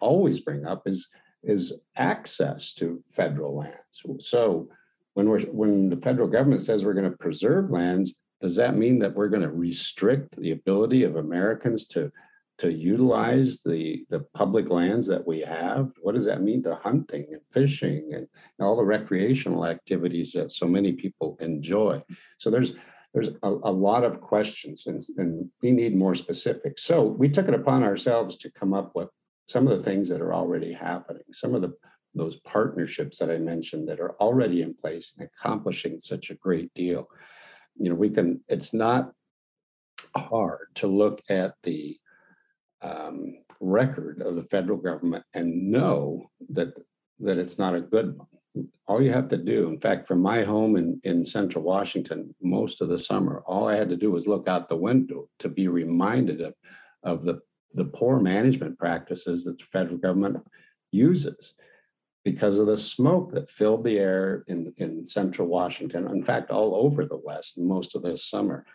always 0.00 0.40
bring 0.40 0.66
up 0.66 0.86
is 0.86 1.08
is 1.42 1.72
access 1.96 2.74
to 2.74 3.02
federal 3.10 3.56
lands. 3.56 4.02
So 4.18 4.68
when 5.14 5.28
we're 5.28 5.40
when 5.46 5.88
the 5.88 5.96
federal 5.96 6.28
government 6.28 6.62
says 6.62 6.84
we're 6.84 6.94
going 6.94 7.10
to 7.10 7.16
preserve 7.16 7.70
lands, 7.70 8.20
does 8.40 8.56
that 8.56 8.76
mean 8.76 8.98
that 9.00 9.14
we're 9.14 9.28
going 9.28 9.42
to 9.42 9.50
restrict 9.50 10.36
the 10.36 10.52
ability 10.52 11.04
of 11.04 11.16
Americans 11.16 11.86
to 11.88 12.10
to 12.58 12.70
utilize 12.70 13.60
the 13.64 14.04
the 14.10 14.20
public 14.34 14.70
lands 14.70 15.06
that 15.06 15.26
we 15.26 15.40
have? 15.40 15.90
What 16.02 16.14
does 16.14 16.26
that 16.26 16.42
mean 16.42 16.62
to 16.64 16.74
hunting 16.74 17.26
and 17.32 17.40
fishing 17.50 18.12
and 18.14 18.26
all 18.60 18.76
the 18.76 18.84
recreational 18.84 19.66
activities 19.66 20.32
that 20.32 20.52
so 20.52 20.66
many 20.66 20.92
people 20.92 21.38
enjoy? 21.40 22.02
So 22.38 22.50
there's 22.50 22.72
there's 23.12 23.28
a, 23.42 23.48
a 23.48 23.72
lot 23.72 24.04
of 24.04 24.20
questions 24.20 24.86
and, 24.86 25.02
and 25.16 25.50
we 25.62 25.72
need 25.72 25.96
more 25.96 26.14
specifics. 26.14 26.84
So 26.84 27.02
we 27.02 27.28
took 27.28 27.48
it 27.48 27.54
upon 27.54 27.82
ourselves 27.82 28.36
to 28.36 28.52
come 28.52 28.72
up 28.72 28.94
with 28.94 29.08
some 29.50 29.66
of 29.66 29.76
the 29.76 29.82
things 29.82 30.08
that 30.08 30.20
are 30.20 30.32
already 30.32 30.72
happening, 30.72 31.24
some 31.32 31.54
of 31.56 31.62
the 31.62 31.72
those 32.14 32.40
partnerships 32.40 33.18
that 33.18 33.30
I 33.30 33.38
mentioned 33.38 33.88
that 33.88 34.00
are 34.00 34.16
already 34.20 34.62
in 34.62 34.74
place 34.74 35.12
and 35.16 35.28
accomplishing 35.28 36.00
such 36.00 36.30
a 36.30 36.34
great 36.34 36.72
deal. 36.74 37.08
You 37.76 37.90
know, 37.90 37.94
we 37.94 38.10
can, 38.10 38.40
it's 38.48 38.74
not 38.74 39.12
hard 40.16 40.66
to 40.76 40.88
look 40.88 41.22
at 41.28 41.54
the 41.62 41.96
um, 42.82 43.38
record 43.60 44.22
of 44.22 44.34
the 44.34 44.42
federal 44.42 44.78
government 44.78 45.24
and 45.34 45.70
know 45.70 46.30
that 46.50 46.72
that 47.20 47.38
it's 47.38 47.58
not 47.58 47.74
a 47.74 47.80
good 47.80 48.16
one. 48.16 48.68
All 48.88 49.02
you 49.02 49.12
have 49.12 49.28
to 49.28 49.36
do, 49.36 49.68
in 49.68 49.78
fact, 49.78 50.08
from 50.08 50.20
my 50.20 50.42
home 50.42 50.76
in, 50.76 51.00
in 51.04 51.26
central 51.26 51.62
Washington, 51.62 52.34
most 52.40 52.80
of 52.80 52.88
the 52.88 52.98
summer, 52.98 53.42
all 53.46 53.68
I 53.68 53.76
had 53.76 53.90
to 53.90 53.96
do 53.96 54.10
was 54.10 54.26
look 54.26 54.48
out 54.48 54.68
the 54.68 54.76
window 54.76 55.28
to 55.40 55.48
be 55.48 55.68
reminded 55.68 56.40
of, 56.40 56.54
of 57.02 57.24
the 57.24 57.40
the 57.74 57.84
poor 57.84 58.20
management 58.20 58.78
practices 58.78 59.44
that 59.44 59.58
the 59.58 59.64
federal 59.64 59.98
government 59.98 60.44
uses 60.90 61.54
because 62.24 62.58
of 62.58 62.66
the 62.66 62.76
smoke 62.76 63.32
that 63.32 63.48
filled 63.48 63.84
the 63.84 63.98
air 63.98 64.44
in, 64.46 64.72
in 64.76 65.06
central 65.06 65.48
Washington, 65.48 66.06
in 66.08 66.22
fact, 66.22 66.50
all 66.50 66.74
over 66.74 67.06
the 67.06 67.20
West 67.24 67.56
most 67.56 67.94
of 67.94 68.02
this 68.02 68.24
summer. 68.26 68.66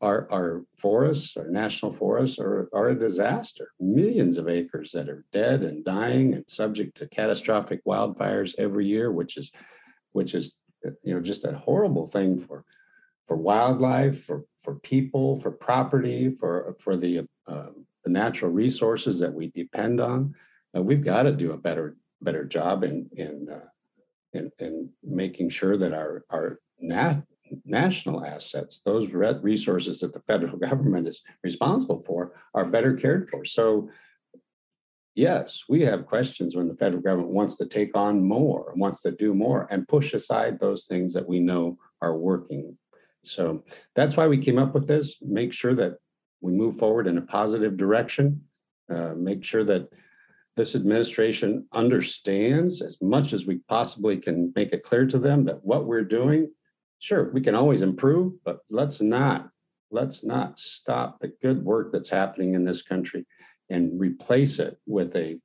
Our, 0.00 0.26
our 0.32 0.64
forests, 0.78 1.36
our 1.36 1.48
national 1.48 1.92
forests, 1.92 2.38
are, 2.38 2.68
are 2.72 2.88
a 2.88 2.98
disaster. 2.98 3.68
Millions 3.78 4.38
of 4.38 4.48
acres 4.48 4.92
that 4.92 5.10
are 5.10 5.24
dead 5.32 5.62
and 5.62 5.84
dying 5.84 6.32
and 6.34 6.44
subject 6.48 6.96
to 6.98 7.08
catastrophic 7.08 7.84
wildfires 7.84 8.54
every 8.58 8.86
year, 8.86 9.12
which 9.12 9.36
is, 9.36 9.52
which 10.12 10.34
is, 10.34 10.56
you 11.02 11.14
know, 11.14 11.20
just 11.20 11.44
a 11.44 11.52
horrible 11.52 12.08
thing 12.08 12.38
for, 12.38 12.64
for 13.28 13.36
wildlife, 13.36 14.24
for 14.24 14.44
for 14.66 14.74
people, 14.80 15.40
for 15.40 15.52
property, 15.52 16.28
for 16.28 16.74
for 16.80 16.96
the 16.96 17.20
uh, 17.46 17.68
the 18.06 18.12
natural 18.12 18.52
resources 18.52 19.18
that 19.18 19.34
we 19.34 19.48
depend 19.48 20.00
on. 20.00 20.32
Uh, 20.74 20.80
we've 20.80 21.04
got 21.04 21.24
to 21.24 21.32
do 21.32 21.50
a 21.52 21.58
better 21.58 21.96
better 22.22 22.44
job 22.44 22.84
in 22.84 23.10
in 23.16 23.48
uh, 23.52 23.66
in, 24.32 24.50
in, 24.60 24.88
making 25.02 25.50
sure 25.50 25.76
that 25.76 25.92
our 25.92 26.24
our 26.30 26.60
nat- 26.78 27.24
national 27.64 28.24
assets, 28.24 28.80
those 28.84 29.12
resources 29.12 30.00
that 30.00 30.12
the 30.14 30.20
federal 30.20 30.56
government 30.68 31.08
is 31.08 31.22
responsible 31.42 32.02
for, 32.06 32.32
are 32.54 32.64
better 32.64 32.94
cared 32.94 33.28
for. 33.28 33.44
So 33.44 33.90
yes, 35.16 35.64
we 35.68 35.80
have 35.82 36.06
questions 36.06 36.54
when 36.54 36.68
the 36.68 36.76
federal 36.76 37.02
government 37.02 37.32
wants 37.32 37.56
to 37.56 37.66
take 37.66 37.96
on 37.96 38.22
more, 38.22 38.72
wants 38.76 39.02
to 39.02 39.10
do 39.10 39.34
more, 39.34 39.66
and 39.70 39.88
push 39.88 40.14
aside 40.14 40.60
those 40.60 40.84
things 40.84 41.12
that 41.14 41.28
we 41.28 41.40
know 41.40 41.76
are 42.00 42.16
working. 42.16 42.78
So 43.24 43.64
that's 43.96 44.16
why 44.16 44.28
we 44.28 44.38
came 44.38 44.58
up 44.58 44.74
with 44.74 44.86
this. 44.86 45.16
Make 45.20 45.52
sure 45.52 45.74
that 45.74 45.96
we 46.40 46.52
move 46.52 46.78
forward 46.78 47.06
in 47.06 47.18
a 47.18 47.22
positive 47.22 47.76
direction. 47.76 48.42
Uh, 48.88 49.14
make 49.14 49.44
sure 49.44 49.64
that 49.64 49.88
this 50.56 50.74
administration 50.74 51.66
understands 51.72 52.80
as 52.80 52.96
much 53.02 53.32
as 53.32 53.46
we 53.46 53.58
possibly 53.68 54.16
can 54.16 54.52
make 54.56 54.72
it 54.72 54.82
clear 54.82 55.06
to 55.06 55.18
them 55.18 55.44
that 55.44 55.62
what 55.64 55.86
we're 55.86 56.02
doing, 56.04 56.50
sure, 56.98 57.30
we 57.32 57.40
can 57.40 57.54
always 57.54 57.82
improve, 57.82 58.32
but 58.44 58.60
let's 58.70 59.00
not 59.00 59.50
let's 59.92 60.24
not 60.24 60.58
stop 60.58 61.20
the 61.20 61.32
good 61.40 61.64
work 61.64 61.92
that's 61.92 62.08
happening 62.08 62.54
in 62.54 62.64
this 62.64 62.82
country 62.82 63.24
and 63.70 63.98
replace 64.00 64.58
it 64.58 64.78
with 64.86 65.14
a, 65.14 65.38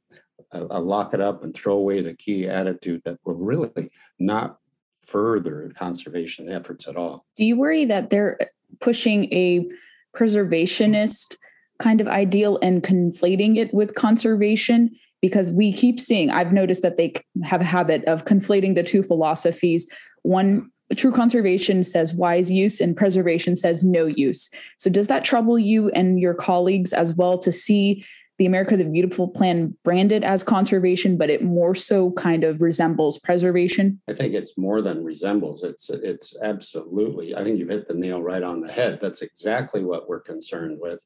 a, 0.52 0.62
a 0.72 0.80
lock 0.80 1.14
it 1.14 1.22
up 1.22 1.44
and 1.44 1.54
throw 1.54 1.76
away 1.76 2.02
the 2.02 2.16
key 2.16 2.48
attitude 2.48 3.02
that 3.06 3.20
will 3.24 3.36
really 3.36 3.92
not 4.18 4.58
further 5.06 5.72
conservation 5.78 6.50
efforts 6.50 6.88
at 6.88 6.96
all. 6.96 7.26
Do 7.38 7.46
you 7.46 7.56
worry 7.56 7.86
that 7.86 8.10
they're 8.10 8.40
pushing 8.80 9.32
a 9.34 9.68
preservationist 10.15 11.36
kind 11.80 12.01
of 12.01 12.08
ideal 12.08 12.60
and 12.62 12.84
conflating 12.84 13.58
it 13.58 13.74
with 13.74 13.96
conservation? 13.96 14.91
Because 15.22 15.51
we 15.51 15.72
keep 15.72 16.00
seeing, 16.00 16.32
I've 16.32 16.53
noticed 16.53 16.82
that 16.82 16.98
they 16.98 17.13
have 17.44 17.62
a 17.62 17.65
habit 17.65 18.03
of 18.06 18.25
conflating 18.25 18.75
the 18.75 18.84
two 18.84 19.03
philosophies. 19.03 19.88
One 20.24 20.72
true 20.96 21.12
conservation 21.12 21.84
says 21.84 22.13
wise 22.13 22.51
use 22.51 22.82
and 22.82 22.98
preservation 22.98 23.56
says 23.56 23.84
no 23.84 24.06
use. 24.06 24.50
So 24.77 24.89
does 24.89 25.08
that 25.08 25.24
trouble 25.24 25.58
you 25.58 25.89
and 25.89 26.20
your 26.20 26.34
colleagues 26.34 26.91
as 26.94 27.13
well 27.13 27.38
to 27.39 27.51
see 27.51 28.03
the 28.42 28.48
America 28.48 28.76
the 28.76 28.84
Beautiful 28.84 29.28
plan 29.28 29.78
branded 29.84 30.24
as 30.24 30.42
conservation, 30.42 31.16
but 31.16 31.30
it 31.30 31.44
more 31.44 31.76
so 31.76 32.10
kind 32.14 32.44
of 32.44 32.60
resembles 32.60 33.20
preservation? 33.20 34.02
I 34.10 34.16
think 34.16 34.34
it's 34.34 34.58
more 34.58 34.82
than 34.82 35.04
resembles. 35.04 35.64
It's 35.64 35.92
it's 35.92 36.36
absolutely. 36.42 37.36
I 37.36 37.44
think 37.44 37.60
you've 37.60 37.70
hit 37.70 37.88
the 37.88 37.94
nail 37.94 38.20
right 38.20 38.42
on 38.42 38.62
the 38.62 38.72
head. 38.72 38.98
That's 39.00 39.22
exactly 39.22 39.84
what 39.84 40.10
we're 40.10 40.22
concerned 40.22 40.80
with. 40.82 41.06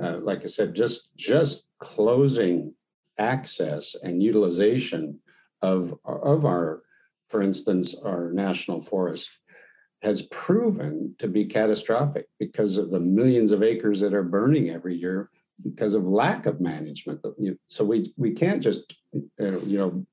Uh, 0.00 0.18
like 0.18 0.44
I 0.44 0.46
said, 0.46 0.76
just 0.76 1.16
just 1.16 1.66
closing 1.80 2.74
access 3.18 3.96
and 4.00 4.22
utilization 4.22 5.18
of 5.62 5.98
of 6.04 6.44
our 6.44 6.82
for 7.28 7.42
instance, 7.42 7.96
our 7.96 8.30
national 8.30 8.82
forest 8.82 9.30
has 10.02 10.22
proven 10.30 11.16
to 11.18 11.26
be 11.26 11.44
catastrophic 11.44 12.28
because 12.38 12.76
of 12.76 12.92
the 12.92 13.00
millions 13.00 13.50
of 13.50 13.64
acres 13.64 13.98
that 13.98 14.14
are 14.14 14.22
burning 14.22 14.70
every 14.70 14.94
year 14.94 15.28
because 15.62 15.94
of 15.94 16.04
lack 16.04 16.46
of 16.46 16.60
management. 16.60 17.20
So 17.66 17.84
we 17.84 18.12
we 18.16 18.32
can't 18.32 18.62
just 18.62 18.96
uh, 19.40 19.58
you 19.60 19.78
know 19.78 20.06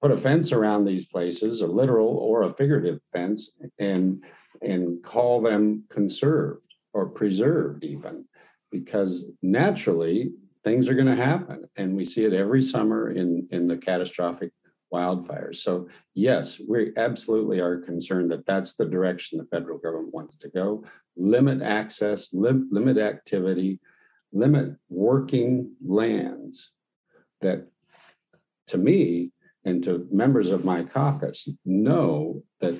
put 0.00 0.10
a 0.10 0.16
fence 0.16 0.52
around 0.52 0.84
these 0.84 1.04
places, 1.06 1.60
a 1.60 1.66
literal 1.66 2.16
or 2.16 2.42
a 2.42 2.52
figurative 2.52 3.00
fence, 3.12 3.52
and 3.78 4.24
and 4.62 5.02
call 5.02 5.40
them 5.40 5.84
conserved 5.90 6.62
or 6.92 7.06
preserved 7.06 7.84
even, 7.84 8.26
because 8.70 9.32
naturally 9.42 10.32
things 10.64 10.88
are 10.88 10.94
going 10.94 11.06
to 11.06 11.16
happen, 11.16 11.64
and 11.76 11.96
we 11.96 12.04
see 12.04 12.24
it 12.24 12.32
every 12.32 12.62
summer 12.62 13.10
in 13.10 13.46
in 13.50 13.66
the 13.66 13.76
catastrophic 13.76 14.52
wildfires. 14.92 15.56
So, 15.56 15.88
yes, 16.14 16.60
we 16.68 16.92
absolutely 16.96 17.60
are 17.60 17.78
concerned 17.78 18.30
that 18.32 18.46
that's 18.46 18.74
the 18.74 18.86
direction 18.86 19.38
the 19.38 19.44
federal 19.44 19.78
government 19.78 20.12
wants 20.12 20.36
to 20.38 20.48
go. 20.48 20.84
Limit 21.16 21.62
access, 21.62 22.32
lim- 22.34 22.68
limit 22.72 22.98
activity, 22.98 23.78
limit 24.32 24.76
working 24.88 25.74
lands 25.84 26.70
that, 27.40 27.66
to 28.68 28.78
me 28.78 29.32
and 29.64 29.82
to 29.84 30.06
members 30.10 30.50
of 30.50 30.64
my 30.64 30.82
caucus, 30.82 31.48
know 31.64 32.42
that 32.60 32.74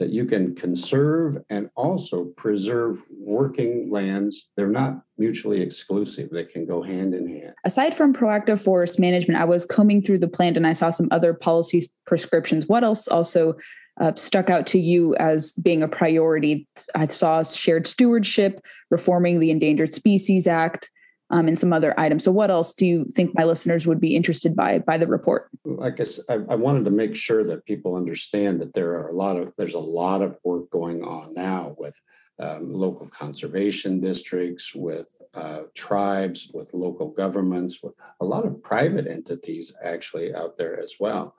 that 0.00 0.08
you 0.08 0.24
can 0.24 0.54
conserve 0.54 1.36
and 1.50 1.68
also 1.76 2.24
preserve 2.36 3.02
working 3.10 3.90
lands. 3.90 4.48
They're 4.56 4.66
not 4.66 5.02
mutually 5.18 5.60
exclusive, 5.60 6.30
they 6.30 6.44
can 6.44 6.64
go 6.64 6.82
hand 6.82 7.14
in 7.14 7.28
hand. 7.28 7.52
Aside 7.66 7.94
from 7.94 8.14
proactive 8.14 8.64
forest 8.64 8.98
management, 8.98 9.38
I 9.38 9.44
was 9.44 9.66
combing 9.66 10.02
through 10.02 10.20
the 10.20 10.26
plan 10.26 10.56
and 10.56 10.66
I 10.66 10.72
saw 10.72 10.88
some 10.88 11.08
other 11.10 11.34
policies 11.34 11.94
prescriptions. 12.06 12.66
What 12.66 12.82
else 12.82 13.08
also 13.08 13.56
uh, 14.00 14.14
stuck 14.14 14.50
out 14.50 14.66
to 14.68 14.78
you 14.78 15.14
as 15.16 15.52
being 15.52 15.82
a 15.82 15.88
priority? 15.88 16.66
I 16.94 17.06
saw 17.08 17.42
shared 17.42 17.86
stewardship, 17.86 18.60
reforming 18.90 19.40
the 19.40 19.50
Endangered 19.50 19.94
Species 19.94 20.46
Act, 20.46 20.90
um, 21.30 21.46
and 21.46 21.58
some 21.58 21.72
other 21.72 21.98
items. 21.98 22.24
So, 22.24 22.32
what 22.32 22.50
else 22.50 22.72
do 22.72 22.86
you 22.86 23.04
think 23.12 23.34
my 23.34 23.44
listeners 23.44 23.86
would 23.86 24.00
be 24.00 24.16
interested 24.16 24.54
by 24.56 24.78
by 24.80 24.98
the 24.98 25.06
report? 25.06 25.48
I, 25.80 25.90
guess 25.90 26.20
I, 26.28 26.34
I 26.48 26.56
wanted 26.56 26.84
to 26.86 26.90
make 26.90 27.14
sure 27.14 27.44
that 27.44 27.64
people 27.64 27.94
understand 27.94 28.60
that 28.60 28.74
there 28.74 28.92
are 28.92 29.08
a 29.08 29.14
lot 29.14 29.36
of 29.36 29.52
there's 29.56 29.74
a 29.74 29.78
lot 29.78 30.22
of 30.22 30.36
work 30.44 30.70
going 30.70 31.02
on 31.02 31.34
now 31.34 31.74
with 31.78 31.98
um, 32.40 32.72
local 32.72 33.06
conservation 33.08 34.00
districts, 34.00 34.74
with 34.74 35.20
uh, 35.34 35.62
tribes, 35.74 36.50
with 36.52 36.72
local 36.74 37.10
governments, 37.10 37.80
with 37.82 37.94
a 38.20 38.24
lot 38.24 38.44
of 38.44 38.62
private 38.62 39.06
entities 39.06 39.72
actually 39.84 40.34
out 40.34 40.56
there 40.56 40.80
as 40.80 40.94
well. 40.98 41.34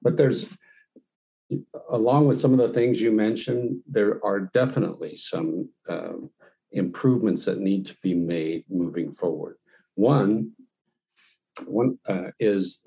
But 0.00 0.16
there's 0.16 0.48
along 1.90 2.26
with 2.28 2.40
some 2.40 2.52
of 2.52 2.58
the 2.58 2.72
things 2.72 3.00
you 3.00 3.12
mentioned, 3.12 3.80
there 3.86 4.24
are 4.24 4.40
definitely 4.60 5.16
some 5.16 5.68
um, 5.88 6.30
improvements 6.72 7.44
that 7.44 7.58
need 7.58 7.86
to 7.86 7.96
be 8.02 8.14
made 8.14 8.64
moving 8.68 9.12
forward. 9.12 9.56
One, 9.94 10.52
one 11.66 11.98
uh, 12.08 12.30
is, 12.38 12.86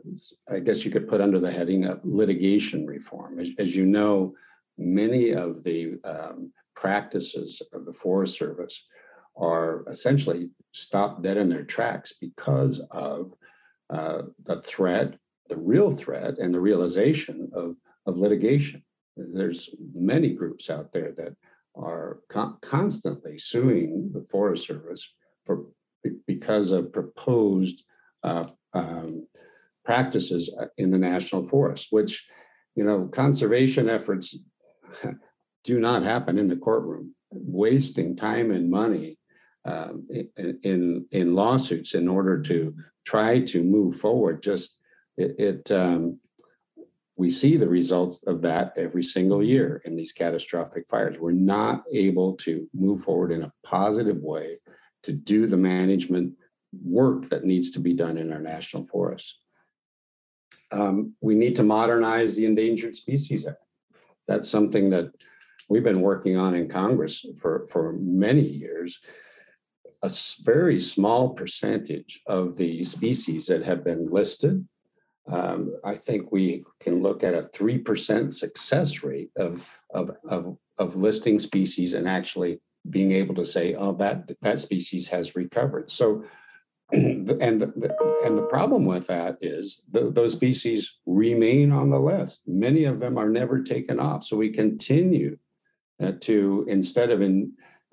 I 0.51 0.59
guess 0.59 0.83
you 0.83 0.91
could 0.91 1.07
put 1.07 1.21
under 1.21 1.39
the 1.39 1.51
heading 1.51 1.85
of 1.85 2.01
litigation 2.03 2.85
reform. 2.85 3.39
As, 3.39 3.49
as 3.57 3.75
you 3.75 3.85
know, 3.85 4.33
many 4.77 5.31
of 5.31 5.63
the 5.63 5.79
um, 6.03 6.51
practices 6.75 7.61
of 7.73 7.85
the 7.85 7.93
Forest 7.93 8.37
Service 8.37 8.85
are 9.35 9.85
essentially 9.89 10.49
stopped 10.73 11.21
dead 11.21 11.37
in 11.37 11.49
their 11.49 11.63
tracks 11.63 12.13
because 12.19 12.81
of 12.91 13.33
uh, 13.89 14.23
the 14.43 14.61
threat, 14.61 15.15
the 15.49 15.57
real 15.57 15.95
threat, 15.95 16.37
and 16.39 16.53
the 16.53 16.59
realization 16.59 17.49
of, 17.53 17.75
of 18.07 18.17
litigation. 18.17 18.83
There's 19.15 19.69
many 19.93 20.29
groups 20.29 20.69
out 20.69 20.91
there 20.93 21.13
that 21.17 21.35
are 21.75 22.19
con- 22.29 22.57
constantly 22.61 23.37
suing 23.37 24.11
the 24.13 24.25
Forest 24.31 24.67
Service 24.67 25.13
for 25.45 25.65
because 26.25 26.71
of 26.71 26.93
proposed 26.93 27.83
uh, 28.23 28.45
um, 28.73 29.27
practices 29.83 30.53
uh, 30.59 30.65
in 30.77 30.91
the 30.91 30.97
national 30.97 31.43
forest, 31.43 31.87
which 31.91 32.25
you 32.75 32.83
know 32.83 33.07
conservation 33.07 33.89
efforts 33.89 34.35
do 35.63 35.79
not 35.79 36.03
happen 36.03 36.37
in 36.37 36.47
the 36.47 36.55
courtroom, 36.55 37.13
wasting 37.31 38.15
time 38.15 38.51
and 38.51 38.69
money 38.69 39.17
um, 39.65 40.07
in, 40.09 40.59
in, 40.63 41.05
in 41.11 41.35
lawsuits 41.35 41.93
in 41.93 42.07
order 42.07 42.41
to 42.41 42.73
try 43.05 43.39
to 43.41 43.63
move 43.63 43.97
forward. 43.97 44.41
Just 44.41 44.77
it, 45.17 45.35
it 45.39 45.71
um, 45.71 46.19
we 47.17 47.31
see 47.31 47.57
the 47.57 47.67
results 47.67 48.23
of 48.27 48.43
that 48.43 48.73
every 48.77 49.03
single 49.03 49.43
year 49.43 49.81
in 49.85 49.95
these 49.95 50.11
catastrophic 50.11 50.87
fires. 50.87 51.17
We're 51.19 51.31
not 51.31 51.83
able 51.91 52.35
to 52.37 52.67
move 52.73 53.03
forward 53.03 53.31
in 53.31 53.41
a 53.41 53.51
positive 53.63 54.17
way 54.17 54.59
to 55.03 55.11
do 55.11 55.47
the 55.47 55.57
management 55.57 56.33
work 56.83 57.27
that 57.29 57.43
needs 57.43 57.71
to 57.71 57.79
be 57.79 57.93
done 57.93 58.17
in 58.17 58.31
our 58.31 58.39
national 58.39 58.85
forests. 58.85 59.39
Um, 60.71 61.15
we 61.21 61.33
need 61.33 61.55
to 61.55 61.63
modernize 61.63 62.35
the 62.35 62.45
Endangered 62.45 62.95
Species 62.95 63.47
Act. 63.47 63.57
That's 64.27 64.49
something 64.49 64.91
that 64.91 65.11
we've 65.69 65.83
been 65.83 66.01
working 66.01 66.37
on 66.37 66.53
in 66.53 66.69
Congress 66.69 67.25
for, 67.39 67.67
for 67.71 67.93
many 67.93 68.41
years. 68.41 68.99
A 70.03 70.11
very 70.43 70.77
small 70.77 71.29
percentage 71.29 72.21
of 72.27 72.57
the 72.57 72.83
species 72.83 73.47
that 73.47 73.63
have 73.63 73.83
been 73.83 74.11
listed 74.11 74.67
um, 75.27 75.75
I 75.83 75.95
think 75.95 76.31
we 76.31 76.63
can 76.79 77.01
look 77.01 77.23
at 77.23 77.33
a 77.33 77.49
3% 77.53 78.33
success 78.33 79.03
rate 79.03 79.31
of, 79.35 79.67
of, 79.93 80.11
of, 80.29 80.57
of 80.77 80.95
listing 80.95 81.39
species 81.39 81.93
and 81.93 82.07
actually 82.07 82.61
being 82.89 83.11
able 83.11 83.35
to 83.35 83.45
say, 83.45 83.75
oh, 83.75 83.93
that, 83.93 84.31
that 84.41 84.61
species 84.61 85.07
has 85.09 85.35
recovered. 85.35 85.89
So, 85.91 86.23
and 86.91 87.27
the, 87.27 88.21
and 88.25 88.37
the 88.37 88.47
problem 88.49 88.85
with 88.85 89.07
that 89.07 89.37
is 89.41 89.81
the, 89.91 90.09
those 90.09 90.33
species 90.33 90.95
remain 91.05 91.71
on 91.71 91.89
the 91.89 91.99
list. 91.99 92.41
Many 92.47 92.85
of 92.85 92.99
them 93.01 93.17
are 93.17 93.29
never 93.29 93.61
taken 93.61 93.99
off. 93.99 94.23
So 94.23 94.37
we 94.37 94.51
continue 94.51 95.37
uh, 96.01 96.13
to, 96.21 96.65
instead 96.69 97.09
of 97.09 97.21
in, 97.21 97.51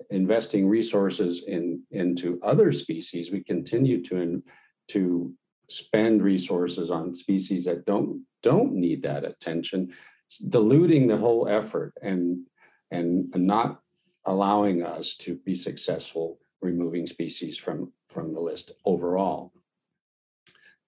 investing 0.09 0.67
resources 0.67 1.43
in 1.47 1.81
into 1.91 2.39
other 2.43 2.71
species, 2.71 3.31
we 3.31 3.43
continue 3.43 4.03
to 4.03 4.43
to 4.89 5.33
spend 5.69 6.21
resources 6.21 6.91
on 6.91 7.15
species 7.15 7.65
that 7.65 7.85
don't 7.85 8.23
don't 8.43 8.73
need 8.73 9.01
that 9.03 9.25
attention, 9.25 9.91
it's 10.27 10.37
diluting 10.37 11.07
the 11.07 11.17
whole 11.17 11.47
effort 11.47 11.93
and 12.01 12.45
and, 12.91 13.33
not 13.35 13.81
allowing 14.25 14.83
us 14.83 15.15
to 15.15 15.35
be 15.37 15.55
successful 15.55 16.39
removing 16.61 17.05
species 17.07 17.57
from 17.57 17.91
from 18.09 18.33
the 18.33 18.39
list 18.39 18.71
overall. 18.85 19.51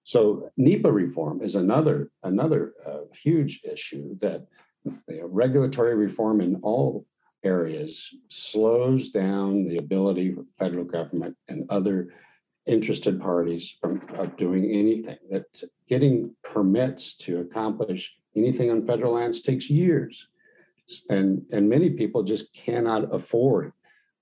So 0.04 0.50
NEPA 0.56 0.90
reform 0.90 1.42
is 1.42 1.54
another 1.54 2.10
another 2.22 2.74
uh, 2.86 3.00
huge 3.12 3.62
issue 3.64 4.16
that 4.18 4.46
you 4.84 4.98
know, 5.08 5.26
regulatory 5.26 5.94
reform 5.94 6.40
in 6.40 6.56
all 6.62 7.06
areas 7.44 8.08
slows 8.28 9.10
down 9.10 9.66
the 9.68 9.76
ability 9.76 10.30
of 10.32 10.46
federal 10.58 10.84
government 10.84 11.36
and 11.48 11.66
other 11.70 12.08
interested 12.68 13.20
parties 13.20 13.76
from 13.80 13.98
doing 14.36 14.64
anything. 14.70 15.18
That 15.30 15.46
getting 15.88 16.34
permits 16.42 17.16
to 17.18 17.40
accomplish 17.40 18.14
anything 18.36 18.70
on 18.70 18.86
federal 18.86 19.14
lands 19.14 19.40
takes 19.40 19.70
years. 19.70 20.28
And, 21.10 21.42
and 21.52 21.68
many 21.68 21.90
people 21.90 22.22
just 22.22 22.52
cannot 22.54 23.14
afford 23.14 23.72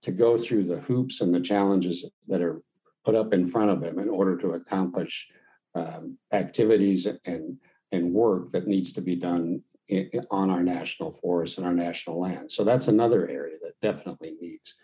to 0.02 0.12
go 0.12 0.38
through 0.38 0.64
the 0.64 0.80
hoops 0.80 1.20
and 1.20 1.34
the 1.34 1.40
challenges 1.40 2.04
that 2.28 2.40
are 2.40 2.62
put 3.04 3.14
up 3.14 3.32
in 3.32 3.48
front 3.48 3.70
of 3.70 3.80
them 3.80 3.98
in 3.98 4.08
order 4.08 4.36
to 4.38 4.50
accomplish 4.52 5.28
um, 5.74 6.18
activities 6.32 7.06
and, 7.24 7.58
and 7.92 8.12
work 8.12 8.50
that 8.50 8.66
needs 8.66 8.92
to 8.94 9.00
be 9.00 9.14
done 9.14 9.62
in, 9.88 10.10
on 10.30 10.50
our 10.50 10.62
national 10.62 11.12
forests 11.12 11.58
and 11.58 11.66
our 11.66 11.74
national 11.74 12.20
lands. 12.20 12.54
So 12.54 12.64
that's 12.64 12.88
another 12.88 13.28
area 13.28 13.56
that 13.62 13.80
definitely 13.80 14.34
needs 14.40 14.74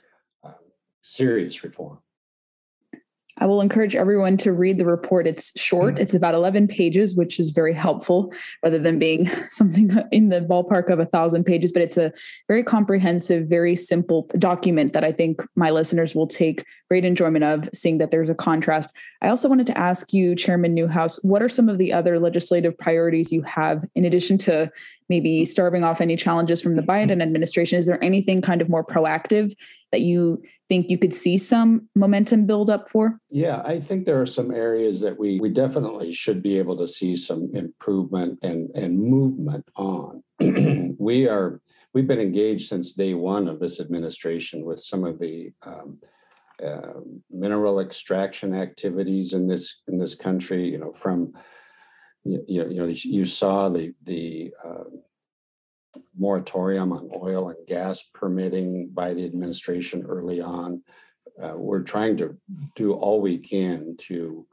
um, 0.45 0.55
serious 1.03 1.65
reform. 1.65 1.99
I 3.43 3.47
will 3.47 3.61
encourage 3.61 3.97
everyone 3.97 4.37
to 4.37 4.53
read 4.53 4.79
the 4.79 4.87
report. 4.87 5.27
It's 5.27 5.61
short, 5.61 5.95
mm-hmm. 5.95 6.03
it's 6.03 6.15
about 6.15 6.37
11 6.37 6.69
pages, 6.69 7.17
which 7.17 7.41
is 7.41 7.51
very 7.51 7.75
helpful 7.75 8.33
rather 8.63 8.79
than 8.79 9.01
being 9.01 9.29
something 9.49 9.91
in 10.13 10.29
the 10.29 10.41
ballpark 10.41 10.91
of 10.91 11.01
a 11.01 11.05
thousand 11.05 11.43
pages. 11.43 11.73
But 11.73 11.83
it's 11.83 11.97
a 11.97 12.13
very 12.47 12.63
comprehensive, 12.63 13.49
very 13.49 13.75
simple 13.75 14.31
document 14.39 14.93
that 14.93 15.03
I 15.03 15.11
think 15.11 15.43
my 15.57 15.71
listeners 15.71 16.15
will 16.15 16.29
take 16.29 16.65
great 16.89 17.05
enjoyment 17.05 17.43
of, 17.43 17.69
seeing 17.75 17.99
that 17.99 18.13
there's 18.13 18.31
a 18.31 18.35
contrast. 18.35 18.95
I 19.23 19.29
also 19.29 19.49
wanted 19.49 19.67
to 19.67 19.79
ask 19.79 20.13
you, 20.13 20.37
Chairman 20.37 20.73
Newhouse, 20.73 21.21
what 21.25 21.43
are 21.43 21.49
some 21.49 21.69
of 21.69 21.79
the 21.79 21.93
other 21.93 22.21
legislative 22.21 22.79
priorities 22.79 23.33
you 23.33 23.43
have 23.43 23.83
in 23.97 24.05
addition 24.05 24.39
to 24.39 24.71
maybe 25.09 25.45
starving 25.47 25.83
off 25.83 26.01
any 26.01 26.15
challenges 26.15 26.63
from 26.63 26.77
the 26.77 26.83
Biden 26.83 27.21
administration? 27.21 27.77
Is 27.77 27.87
there 27.87 28.03
anything 28.05 28.41
kind 28.41 28.63
of 28.63 28.69
more 28.69 28.85
proactive 28.85 29.53
that 29.91 30.03
you 30.03 30.43
think 30.73 30.89
you 30.89 30.97
could 30.97 31.13
see 31.13 31.37
some 31.37 31.87
momentum 31.95 32.47
build 32.47 32.71
up 32.71 32.89
for? 32.89 33.19
Yeah, 33.29 33.61
I 33.63 33.79
think 33.79 34.07
there 34.07 34.21
are 34.23 34.33
some 34.39 34.51
areas 34.51 35.03
that 35.03 35.19
we 35.19 35.39
we 35.39 35.51
definitely 35.51 36.15
should 36.15 36.43
be 36.43 36.57
able 36.57 36.79
to 36.79 36.89
see 36.89 37.15
some 37.15 37.51
improvement 37.53 38.39
and 38.43 38.71
and 38.75 38.99
movement 38.99 39.67
on. 39.77 40.23
we 40.99 41.29
are 41.29 41.61
we've 41.93 42.07
been 42.07 42.27
engaged 42.29 42.69
since 42.69 42.93
day 42.93 43.13
one 43.13 43.49
of 43.49 43.61
this 43.61 43.81
administration 43.81 44.65
with 44.65 44.81
some 44.81 45.05
of 45.05 45.19
the 45.19 45.53
um, 45.67 45.99
uh, 46.67 47.01
mineral 47.31 47.79
extraction 47.81 48.55
activities 48.55 49.35
in 49.35 49.47
this 49.47 49.83
in 49.89 49.99
this 49.99 50.15
country. 50.15 50.63
You 50.73 50.79
know, 50.79 50.93
from 50.93 51.35
you, 52.25 52.43
you 52.49 52.81
know 52.81 52.87
you 52.87 53.27
saw 53.27 53.69
the 53.69 53.93
the 54.05 54.55
uh, 54.65 54.89
moratorium 56.19 56.93
on 56.93 57.11
oil 57.15 57.49
and 57.49 57.67
gas 57.67 58.03
permitting 58.15 58.89
by 58.89 59.15
the 59.15 59.25
administration 59.25 60.05
early 60.07 60.41
on. 60.41 60.83
Uh, 61.43 61.55
we're 61.57 61.83
trying 61.83 62.17
to 62.17 62.37
do 62.77 62.93
all 62.93 63.21
we 63.21 63.39
can 63.39 63.97
to 63.99 64.47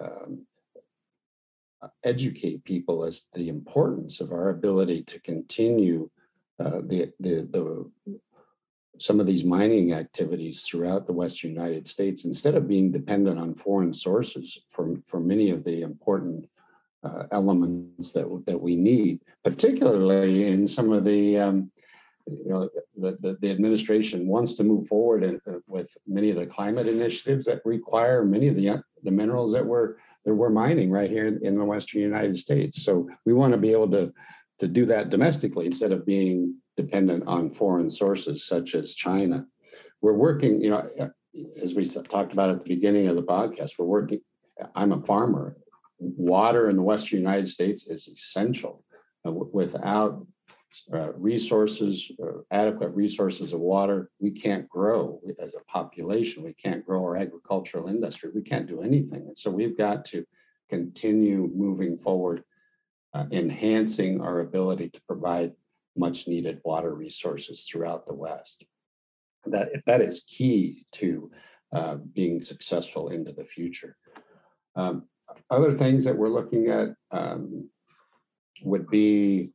um, 0.00 0.46
educate 2.04 2.64
people 2.64 3.04
as 3.04 3.22
the 3.34 3.48
importance 3.48 4.20
of 4.20 4.32
our 4.32 4.50
ability 4.50 5.02
to 5.04 5.18
continue 5.20 6.10
uh, 6.60 6.80
the, 6.84 7.10
the, 7.20 7.48
the 7.50 7.90
some 9.00 9.20
of 9.20 9.26
these 9.26 9.44
mining 9.44 9.92
activities 9.92 10.62
throughout 10.62 11.06
the 11.06 11.12
western 11.12 11.50
United 11.50 11.86
States 11.86 12.24
instead 12.24 12.56
of 12.56 12.66
being 12.66 12.90
dependent 12.90 13.38
on 13.38 13.54
foreign 13.54 13.94
sources 13.94 14.58
for, 14.68 14.96
for 15.06 15.20
many 15.20 15.50
of 15.50 15.62
the 15.64 15.82
important 15.82 16.48
uh, 17.08 17.26
elements 17.32 18.12
that 18.12 18.26
that 18.46 18.60
we 18.60 18.76
need, 18.76 19.20
particularly 19.44 20.46
in 20.46 20.66
some 20.66 20.92
of 20.92 21.04
the 21.04 21.38
um, 21.38 21.70
you 22.26 22.50
know 22.50 22.68
the, 22.96 23.16
the, 23.20 23.38
the, 23.40 23.50
administration 23.50 24.26
wants 24.26 24.54
to 24.54 24.64
move 24.64 24.86
forward 24.86 25.24
in, 25.24 25.40
uh, 25.46 25.58
with 25.66 25.96
many 26.06 26.30
of 26.30 26.36
the 26.36 26.46
climate 26.46 26.86
initiatives 26.86 27.46
that 27.46 27.62
require 27.64 28.24
many 28.24 28.48
of 28.48 28.56
the 28.56 28.82
the 29.02 29.10
minerals 29.10 29.52
that 29.52 29.64
we're 29.64 29.94
that 30.24 30.34
we're 30.34 30.50
mining 30.50 30.90
right 30.90 31.10
here 31.10 31.26
in, 31.26 31.44
in 31.44 31.58
the 31.58 31.64
western 31.64 32.00
United 32.00 32.38
States. 32.38 32.82
So 32.82 33.08
we 33.24 33.32
want 33.32 33.52
to 33.52 33.58
be 33.58 33.72
able 33.72 33.90
to 33.92 34.12
to 34.58 34.68
do 34.68 34.84
that 34.86 35.10
domestically 35.10 35.66
instead 35.66 35.92
of 35.92 36.04
being 36.04 36.56
dependent 36.76 37.26
on 37.26 37.54
foreign 37.54 37.90
sources 37.90 38.44
such 38.44 38.74
as 38.74 38.94
China. 38.94 39.46
We're 40.00 40.14
working, 40.14 40.60
you 40.60 40.70
know, 40.70 41.12
as 41.60 41.74
we 41.74 41.84
talked 41.84 42.32
about 42.32 42.50
at 42.50 42.64
the 42.64 42.74
beginning 42.74 43.08
of 43.08 43.16
the 43.16 43.22
podcast, 43.22 43.72
we're 43.78 43.86
working. 43.86 44.20
I'm 44.74 44.92
a 44.92 45.02
farmer 45.02 45.56
water 45.98 46.68
in 46.70 46.76
the 46.76 46.82
Western 46.82 47.18
United 47.18 47.48
States 47.48 47.86
is 47.86 48.08
essential. 48.08 48.84
Uh, 49.26 49.32
without 49.32 50.26
uh, 50.92 51.12
resources, 51.14 52.12
uh, 52.22 52.40
adequate 52.50 52.90
resources 52.94 53.52
of 53.52 53.60
water, 53.60 54.10
we 54.20 54.30
can't 54.30 54.68
grow 54.68 55.20
as 55.38 55.54
a 55.54 55.64
population. 55.70 56.44
We 56.44 56.52
can't 56.52 56.84
grow 56.84 57.02
our 57.02 57.16
agricultural 57.16 57.88
industry. 57.88 58.30
We 58.34 58.42
can't 58.42 58.68
do 58.68 58.82
anything. 58.82 59.22
And 59.26 59.36
so 59.36 59.50
we've 59.50 59.76
got 59.76 60.04
to 60.06 60.24
continue 60.68 61.50
moving 61.54 61.96
forward, 61.96 62.44
uh, 63.14 63.24
enhancing 63.32 64.20
our 64.20 64.40
ability 64.40 64.90
to 64.90 65.00
provide 65.08 65.52
much 65.96 66.28
needed 66.28 66.60
water 66.64 66.94
resources 66.94 67.64
throughout 67.64 68.06
the 68.06 68.14
West. 68.14 68.64
That, 69.46 69.68
that 69.86 70.00
is 70.00 70.24
key 70.28 70.86
to 70.92 71.30
uh, 71.72 71.96
being 71.96 72.42
successful 72.42 73.08
into 73.08 73.32
the 73.32 73.44
future. 73.44 73.96
Um, 74.76 75.04
other 75.50 75.72
things 75.72 76.04
that 76.04 76.16
we're 76.16 76.28
looking 76.28 76.68
at 76.68 76.88
um, 77.10 77.68
would 78.62 78.88
be 78.88 79.50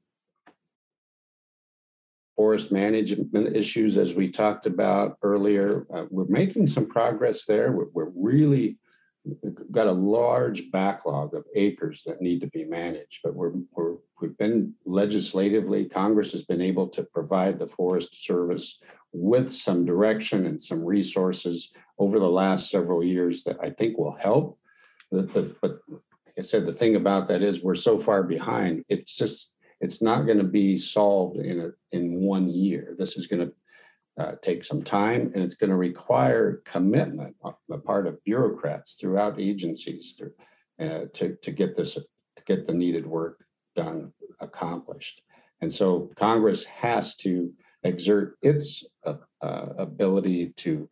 forest 2.36 2.72
management 2.72 3.56
issues, 3.56 3.98
as 3.98 4.16
we 4.16 4.30
talked 4.30 4.66
about 4.66 5.18
earlier. 5.22 5.86
Uh, 5.94 6.06
we're 6.10 6.26
making 6.28 6.66
some 6.68 6.88
progress 6.88 7.46
there. 7.46 7.72
We're, 7.72 7.90
we're 7.94 8.12
really 8.16 8.78
got 9.72 9.88
a 9.88 9.92
large 9.92 10.70
backlog 10.72 11.34
of 11.34 11.46
acres 11.56 12.04
that 12.06 12.22
need 12.22 12.42
to 12.42 12.48
be 12.48 12.66
managed, 12.66 13.20
but 13.24 13.34
we're, 13.34 13.54
we're 13.72 13.96
we've 14.24 14.38
been 14.38 14.74
legislatively, 14.86 15.86
Congress 15.86 16.32
has 16.32 16.46
been 16.46 16.62
able 16.62 16.88
to 16.88 17.04
provide 17.04 17.60
the 17.60 17.68
Forest 17.68 18.26
Service 18.26 18.82
with 19.12 19.54
some 19.54 19.86
direction 19.86 20.46
and 20.46 20.62
some 20.62 20.84
resources 20.84 21.74
over 22.00 22.20
the 22.20 22.30
last 22.30 22.70
several 22.70 23.04
years 23.04 23.44
that 23.44 23.58
I 23.62 23.70
think 23.70 23.98
will 23.98 24.16
help 24.16 24.58
but 25.14 25.80
like 25.90 26.40
I 26.40 26.42
said, 26.42 26.66
the 26.66 26.74
thing 26.74 26.96
about 26.96 27.28
that 27.28 27.42
is 27.42 27.64
we're 27.64 27.76
so 27.76 27.98
far 27.98 28.24
behind. 28.24 28.84
It's 28.90 29.16
just 29.16 29.54
it's 29.80 30.02
not 30.02 30.26
going 30.26 30.38
to 30.38 30.44
be 30.44 30.78
solved 30.78 31.38
in 31.38 31.60
a, 31.60 31.70
in 31.92 32.22
one 32.22 32.50
year. 32.50 32.96
This 32.98 33.18
is 33.18 33.28
going 33.28 33.48
to 33.48 34.24
uh, 34.24 34.36
take 34.42 34.64
some 34.64 34.82
time, 34.82 35.32
and 35.34 35.44
it's 35.44 35.56
going 35.56 35.70
to 35.70 35.76
require 35.76 36.62
commitment 36.66 37.36
on 37.42 37.54
the 37.68 37.78
part 37.78 38.08
of 38.08 38.24
bureaucrats 38.24 38.94
throughout 38.94 39.40
agencies 39.40 40.16
to, 40.16 40.32
uh, 40.86 41.06
to 41.14 41.36
to 41.42 41.52
get 41.52 41.76
this 41.76 41.96
to 41.96 42.44
get 42.46 42.66
the 42.66 42.74
needed 42.74 43.06
work 43.06 43.46
done 43.76 44.12
accomplished. 44.40 45.22
And 45.62 45.72
so 45.72 46.12
Congress 46.16 46.64
has 46.66 47.16
to 47.18 47.52
exert 47.84 48.38
its 48.42 48.86
uh, 49.06 49.16
uh 49.42 49.74
ability 49.78 50.54
to 50.58 50.90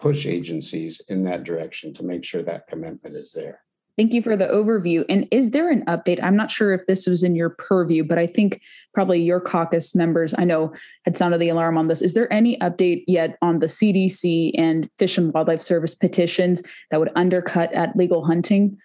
push 0.00 0.26
agencies 0.26 1.00
in 1.08 1.24
that 1.24 1.44
direction 1.44 1.94
to 1.94 2.02
make 2.02 2.24
sure 2.24 2.42
that 2.42 2.66
commitment 2.66 3.16
is 3.16 3.32
there. 3.32 3.60
Thank 3.96 4.12
you 4.12 4.22
for 4.22 4.36
the 4.36 4.46
overview. 4.46 5.04
And 5.08 5.28
is 5.30 5.52
there 5.52 5.70
an 5.70 5.84
update? 5.84 6.20
I'm 6.20 6.34
not 6.34 6.50
sure 6.50 6.72
if 6.72 6.84
this 6.86 7.06
was 7.06 7.22
in 7.22 7.36
your 7.36 7.50
purview, 7.50 8.02
but 8.02 8.18
I 8.18 8.26
think 8.26 8.60
probably 8.92 9.22
your 9.22 9.40
caucus 9.40 9.94
members, 9.94 10.34
I 10.36 10.44
know, 10.44 10.72
had 11.04 11.16
sounded 11.16 11.38
the 11.38 11.48
alarm 11.48 11.78
on 11.78 11.86
this. 11.86 12.02
Is 12.02 12.14
there 12.14 12.32
any 12.32 12.58
update 12.58 13.04
yet 13.06 13.38
on 13.40 13.60
the 13.60 13.66
CDC 13.66 14.50
and 14.58 14.90
Fish 14.98 15.16
and 15.16 15.32
Wildlife 15.32 15.62
Service 15.62 15.94
petitions 15.94 16.62
that 16.90 16.98
would 16.98 17.12
undercut 17.14 17.72
at 17.72 17.94
legal 17.94 18.24
hunting? 18.24 18.76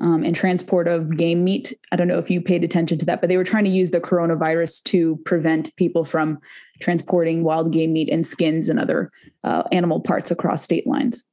Um, 0.00 0.22
and 0.24 0.36
transport 0.36 0.88
of 0.88 1.16
game 1.16 1.42
meat. 1.44 1.72
I 1.90 1.96
don't 1.96 2.08
know 2.08 2.18
if 2.18 2.30
you 2.30 2.40
paid 2.40 2.64
attention 2.64 2.98
to 2.98 3.06
that, 3.06 3.20
but 3.20 3.28
they 3.28 3.36
were 3.36 3.44
trying 3.44 3.64
to 3.64 3.70
use 3.70 3.90
the 3.90 4.00
coronavirus 4.00 4.82
to 4.84 5.16
prevent 5.24 5.74
people 5.76 6.04
from 6.04 6.38
transporting 6.80 7.42
wild 7.42 7.72
game 7.72 7.92
meat 7.92 8.10
and 8.10 8.26
skins 8.26 8.68
and 8.68 8.78
other 8.78 9.10
uh, 9.44 9.62
animal 9.72 10.00
parts 10.00 10.30
across 10.30 10.62
state 10.62 10.86
lines. 10.86 11.24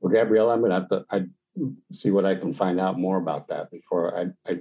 Well, 0.00 0.12
Gabriella, 0.12 0.52
I'm 0.52 0.60
going 0.60 0.70
to 0.70 0.76
have 0.76 0.88
to 0.88 1.04
I 1.10 1.22
see 1.92 2.10
what 2.10 2.26
I 2.26 2.34
can 2.34 2.52
find 2.52 2.78
out 2.78 2.98
more 2.98 3.16
about 3.16 3.48
that 3.48 3.70
before 3.70 4.16
I, 4.18 4.50
I, 4.50 4.60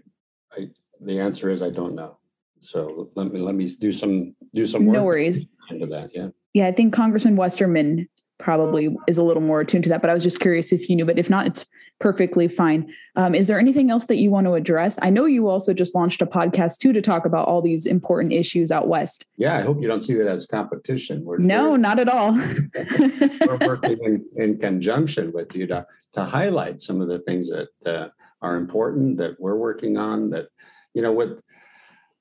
I 0.54 0.70
the 1.02 1.20
answer 1.20 1.50
is 1.50 1.62
I 1.62 1.70
don't 1.70 1.94
know. 1.94 2.18
So 2.62 3.10
let 3.16 3.32
me 3.32 3.40
let 3.40 3.54
me 3.54 3.68
do 3.68 3.92
some 3.92 4.36
do 4.54 4.66
some 4.66 4.86
work 4.86 4.94
no 4.94 5.04
worries 5.04 5.46
into 5.70 5.88
that. 5.88 6.12
Yeah. 6.14 6.30
Yeah, 6.54 6.68
I 6.68 6.72
think 6.72 6.94
Congressman 6.94 7.36
Westerman 7.36 8.08
probably 8.38 8.96
is 9.08 9.18
a 9.18 9.24
little 9.24 9.44
more 9.44 9.60
attuned 9.60 9.84
to 9.84 9.90
that, 9.90 10.02
but 10.02 10.10
I 10.10 10.14
was 10.14 10.24
just 10.24 10.40
curious 10.40 10.72
if 10.72 10.90
you 10.90 10.96
knew. 10.96 11.06
But 11.06 11.20
if 11.20 11.30
not, 11.30 11.48
it's 11.48 11.66
perfectly 12.00 12.48
fine. 12.48 12.94
Um, 13.16 13.34
is 13.34 13.48
there 13.48 13.60
anything 13.60 13.90
else 13.90 14.06
that 14.06 14.18
you 14.18 14.30
want 14.30 14.48
to 14.48 14.54
address? 14.54 15.00
I 15.02 15.10
know 15.10 15.26
you 15.26 15.48
also 15.48 15.74
just 15.74 15.96
launched 15.96 16.22
a 16.22 16.26
podcast 16.26 16.80
too 16.80 16.94
to 16.94 17.02
talk 17.02 17.26
about 17.26 17.48
all 17.48 17.62
these 17.62 17.86
important 17.86 18.34
issues 18.34 18.72
out 18.72 18.88
west. 18.88 19.26
Yeah, 19.38 19.58
I 19.58 19.62
hope 19.62 19.82
you 19.82 19.88
don't 19.88 20.02
see 20.02 20.14
that 20.16 20.28
as 20.28 20.46
competition. 20.46 21.24
We're, 21.24 21.38
no, 21.38 21.72
we're, 21.72 21.78
not 21.78 22.00
at 22.00 22.10
all. 22.10 22.34
we're 22.34 23.58
working 23.66 23.98
in, 24.04 24.26
in, 24.36 24.58
conjunction 24.58 25.32
with 25.32 25.56
you 25.56 25.68
to 25.68 25.86
to 26.14 26.24
highlight 26.24 26.82
some 26.82 27.02
of 27.02 27.08
the 27.08 27.20
things 27.20 27.50
that 27.50 27.70
uh, 27.86 28.10
are 28.42 28.56
important 28.56 29.18
that 29.18 29.40
we're 29.40 29.58
working 29.58 29.98
on. 29.98 30.30
That 30.30 30.48
you 30.94 31.02
know, 31.02 31.14
with 31.14 31.42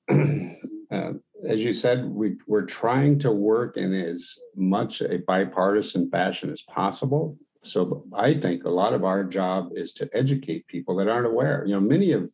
uh, 0.91 1.13
as 1.47 1.63
you 1.63 1.73
said, 1.73 2.05
we, 2.05 2.37
we're 2.47 2.65
trying 2.65 3.19
to 3.19 3.31
work 3.31 3.77
in 3.77 3.93
as 3.93 4.37
much 4.55 5.01
a 5.01 5.17
bipartisan 5.19 6.09
fashion 6.09 6.51
as 6.51 6.61
possible. 6.61 7.37
So 7.65 8.05
I 8.13 8.35
think 8.35 8.63
a 8.63 8.69
lot 8.69 8.93
of 8.93 9.03
our 9.03 9.23
job 9.23 9.71
is 9.75 9.91
to 9.93 10.09
educate 10.13 10.67
people 10.67 10.95
that 10.97 11.07
aren't 11.07 11.27
aware. 11.27 11.63
You 11.65 11.73
know, 11.73 11.79
many 11.79 12.11
of 12.11 12.29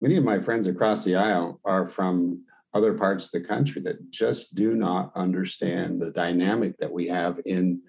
many 0.00 0.16
of 0.16 0.24
my 0.24 0.40
friends 0.40 0.66
across 0.66 1.04
the 1.04 1.16
aisle 1.16 1.60
are 1.64 1.86
from 1.86 2.44
other 2.74 2.92
parts 2.92 3.26
of 3.26 3.30
the 3.32 3.48
country 3.48 3.80
that 3.82 4.10
just 4.10 4.54
do 4.54 4.74
not 4.74 5.12
understand 5.14 6.00
the 6.00 6.10
dynamic 6.10 6.76
that 6.78 6.92
we 6.92 7.08
have 7.08 7.40
in 7.46 7.80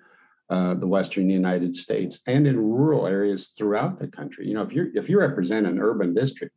uh, 0.49 0.75
the 0.75 0.87
Western 0.87 1.29
United 1.29 1.75
States 1.75 2.21
and 2.25 2.47
in 2.47 2.57
rural 2.57 3.05
areas 3.05 3.49
throughout 3.57 3.99
the 3.99 4.07
country. 4.07 4.47
You 4.47 4.53
know, 4.53 4.61
if 4.61 4.71
you 4.71 4.91
if 4.93 5.09
you 5.09 5.19
represent 5.19 5.67
an 5.67 5.79
urban 5.79 6.13
district, 6.13 6.55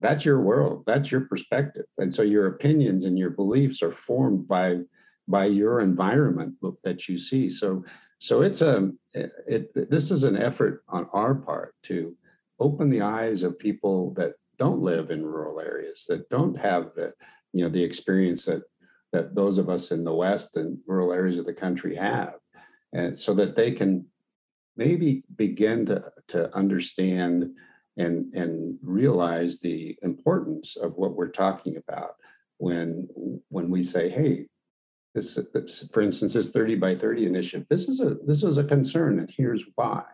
that's 0.00 0.24
your 0.24 0.40
world, 0.40 0.82
that's 0.86 1.12
your 1.12 1.22
perspective, 1.22 1.84
and 1.98 2.12
so 2.12 2.22
your 2.22 2.46
opinions 2.46 3.04
and 3.04 3.18
your 3.18 3.30
beliefs 3.30 3.82
are 3.82 3.92
formed 3.92 4.48
by 4.48 4.80
by 5.28 5.44
your 5.44 5.80
environment 5.80 6.54
that 6.82 7.08
you 7.08 7.16
see. 7.18 7.48
So 7.48 7.84
so 8.22 8.42
it's 8.42 8.62
a 8.62 8.92
it, 9.14 9.32
it, 9.48 9.90
this 9.90 10.12
is 10.12 10.22
an 10.22 10.36
effort 10.36 10.84
on 10.88 11.08
our 11.12 11.34
part 11.34 11.74
to 11.82 12.14
open 12.60 12.88
the 12.88 13.00
eyes 13.00 13.42
of 13.42 13.58
people 13.58 14.14
that 14.14 14.34
don't 14.58 14.80
live 14.80 15.10
in 15.10 15.26
rural 15.26 15.58
areas, 15.60 16.06
that 16.08 16.28
don't 16.28 16.56
have 16.56 16.94
the 16.94 17.12
you 17.52 17.64
know 17.64 17.68
the 17.68 17.82
experience 17.82 18.44
that 18.44 18.62
that 19.10 19.34
those 19.34 19.58
of 19.58 19.68
us 19.68 19.90
in 19.90 20.04
the 20.04 20.14
West 20.14 20.56
and 20.56 20.78
rural 20.86 21.12
areas 21.12 21.36
of 21.36 21.46
the 21.46 21.52
country 21.52 21.96
have, 21.96 22.34
and 22.92 23.18
so 23.18 23.34
that 23.34 23.56
they 23.56 23.72
can 23.72 24.06
maybe 24.76 25.24
begin 25.34 25.84
to 25.86 26.04
to 26.28 26.54
understand 26.56 27.50
and 27.96 28.32
and 28.34 28.78
realize 28.82 29.58
the 29.58 29.98
importance 30.02 30.76
of 30.76 30.94
what 30.94 31.16
we're 31.16 31.26
talking 31.44 31.76
about 31.76 32.14
when 32.58 33.08
when 33.48 33.68
we 33.68 33.82
say 33.82 34.08
hey 34.08 34.46
this, 35.14 35.38
for 35.92 36.00
instance, 36.00 36.32
this 36.32 36.50
30 36.50 36.76
by 36.76 36.94
30 36.94 37.26
initiative, 37.26 37.66
this 37.68 37.88
is 37.88 38.00
a 38.00 38.16
this 38.26 38.42
is 38.42 38.58
a 38.58 38.64
concern, 38.64 39.18
and 39.18 39.30
here's 39.30 39.64
why. 39.74 40.04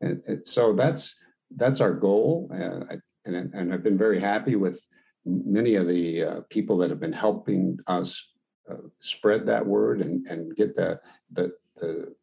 And, 0.00 0.22
and 0.26 0.46
so 0.46 0.72
that's 0.72 1.16
that's 1.56 1.80
our 1.80 1.92
goal, 1.92 2.50
uh, 2.52 2.96
and, 3.24 3.54
and 3.54 3.72
I've 3.72 3.84
been 3.84 3.98
very 3.98 4.20
happy 4.20 4.56
with 4.56 4.80
many 5.24 5.76
of 5.76 5.86
the 5.86 6.22
uh, 6.22 6.40
people 6.50 6.76
that 6.78 6.90
have 6.90 7.00
been 7.00 7.12
helping 7.12 7.78
us 7.86 8.32
uh, 8.70 8.76
spread 9.00 9.46
that 9.46 9.64
word 9.64 10.00
and, 10.00 10.26
and 10.26 10.54
get 10.56 10.76
the, 10.76 11.00
the, 11.32 11.52
the, 11.76 12.14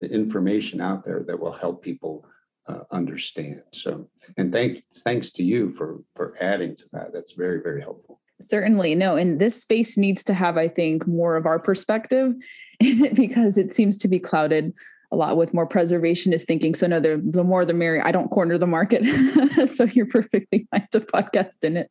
the 0.00 0.10
information 0.10 0.80
out 0.80 1.04
there 1.04 1.24
that 1.26 1.38
will 1.38 1.52
help 1.52 1.82
people 1.82 2.26
uh, 2.68 2.80
understand. 2.90 3.62
So, 3.72 4.08
and 4.36 4.52
thank 4.52 4.82
thanks 5.04 5.30
to 5.32 5.44
you 5.44 5.70
for 5.70 6.00
for 6.14 6.36
adding 6.40 6.74
to 6.76 6.84
that. 6.92 7.12
That's 7.12 7.32
very 7.32 7.62
very 7.62 7.80
helpful. 7.80 8.20
Certainly. 8.40 8.94
No, 8.94 9.16
and 9.16 9.38
this 9.38 9.60
space 9.60 9.96
needs 9.96 10.22
to 10.24 10.34
have, 10.34 10.56
I 10.56 10.68
think, 10.68 11.06
more 11.06 11.36
of 11.36 11.46
our 11.46 11.58
perspective 11.58 12.34
because 13.14 13.56
it 13.56 13.72
seems 13.72 13.96
to 13.98 14.08
be 14.08 14.18
clouded 14.18 14.74
a 15.12 15.16
lot 15.16 15.36
with 15.36 15.54
more 15.54 15.68
preservationist 15.68 16.42
thinking. 16.42 16.74
So 16.74 16.86
no, 16.86 17.00
the 17.00 17.20
the 17.24 17.44
more 17.44 17.64
the 17.64 17.72
merrier. 17.72 18.02
I 18.04 18.12
don't 18.12 18.28
corner 18.28 18.58
the 18.58 18.66
market, 18.66 19.04
so 19.68 19.84
you're 19.84 20.06
perfectly 20.06 20.66
fine 20.70 20.86
to 20.92 21.00
podcast 21.00 21.64
in 21.64 21.76
it 21.76 21.90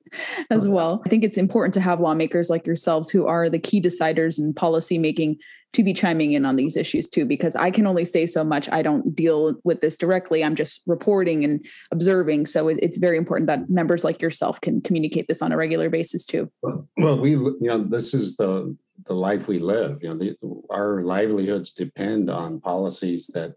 as 0.49 0.67
oh, 0.67 0.71
well. 0.71 1.01
I 1.05 1.09
think 1.09 1.23
it's 1.23 1.37
important 1.37 1.73
to 1.75 1.81
have 1.81 1.99
lawmakers 1.99 2.49
like 2.49 2.67
yourselves 2.67 3.09
who 3.09 3.25
are 3.25 3.49
the 3.49 3.59
key 3.59 3.81
deciders 3.81 4.37
in 4.37 4.53
policy 4.53 4.97
making 4.97 5.37
to 5.75 5.83
be 5.83 5.93
chiming 5.93 6.31
in 6.31 6.45
on 6.45 6.55
these 6.55 6.77
issues 6.77 7.09
too, 7.09 7.25
because 7.25 7.55
I 7.55 7.69
can 7.69 7.85
only 7.85 8.05
say 8.05 8.25
so 8.25 8.43
much. 8.43 8.69
I 8.71 8.81
don't 8.81 9.15
deal 9.15 9.55
with 9.63 9.81
this 9.81 9.95
directly. 9.95 10.43
I'm 10.43 10.55
just 10.55 10.81
reporting 10.87 11.43
and 11.43 11.65
observing. 11.91 12.47
So 12.47 12.69
it, 12.69 12.79
it's 12.81 12.97
very 12.97 13.17
important 13.17 13.47
that 13.47 13.69
members 13.69 14.03
like 14.03 14.21
yourself 14.21 14.61
can 14.61 14.81
communicate 14.81 15.27
this 15.27 15.41
on 15.41 15.51
a 15.51 15.57
regular 15.57 15.89
basis 15.89 16.25
too. 16.25 16.49
Well, 16.63 17.19
we 17.19 17.31
you 17.31 17.57
know 17.61 17.83
this 17.83 18.13
is 18.13 18.37
the 18.37 18.75
the 19.05 19.13
life 19.13 19.47
we 19.47 19.59
live. 19.59 19.99
You 20.01 20.09
know, 20.09 20.17
the, 20.17 20.35
our 20.69 21.03
livelihoods 21.03 21.71
depend 21.71 22.29
on 22.29 22.61
policies 22.61 23.27
that 23.33 23.53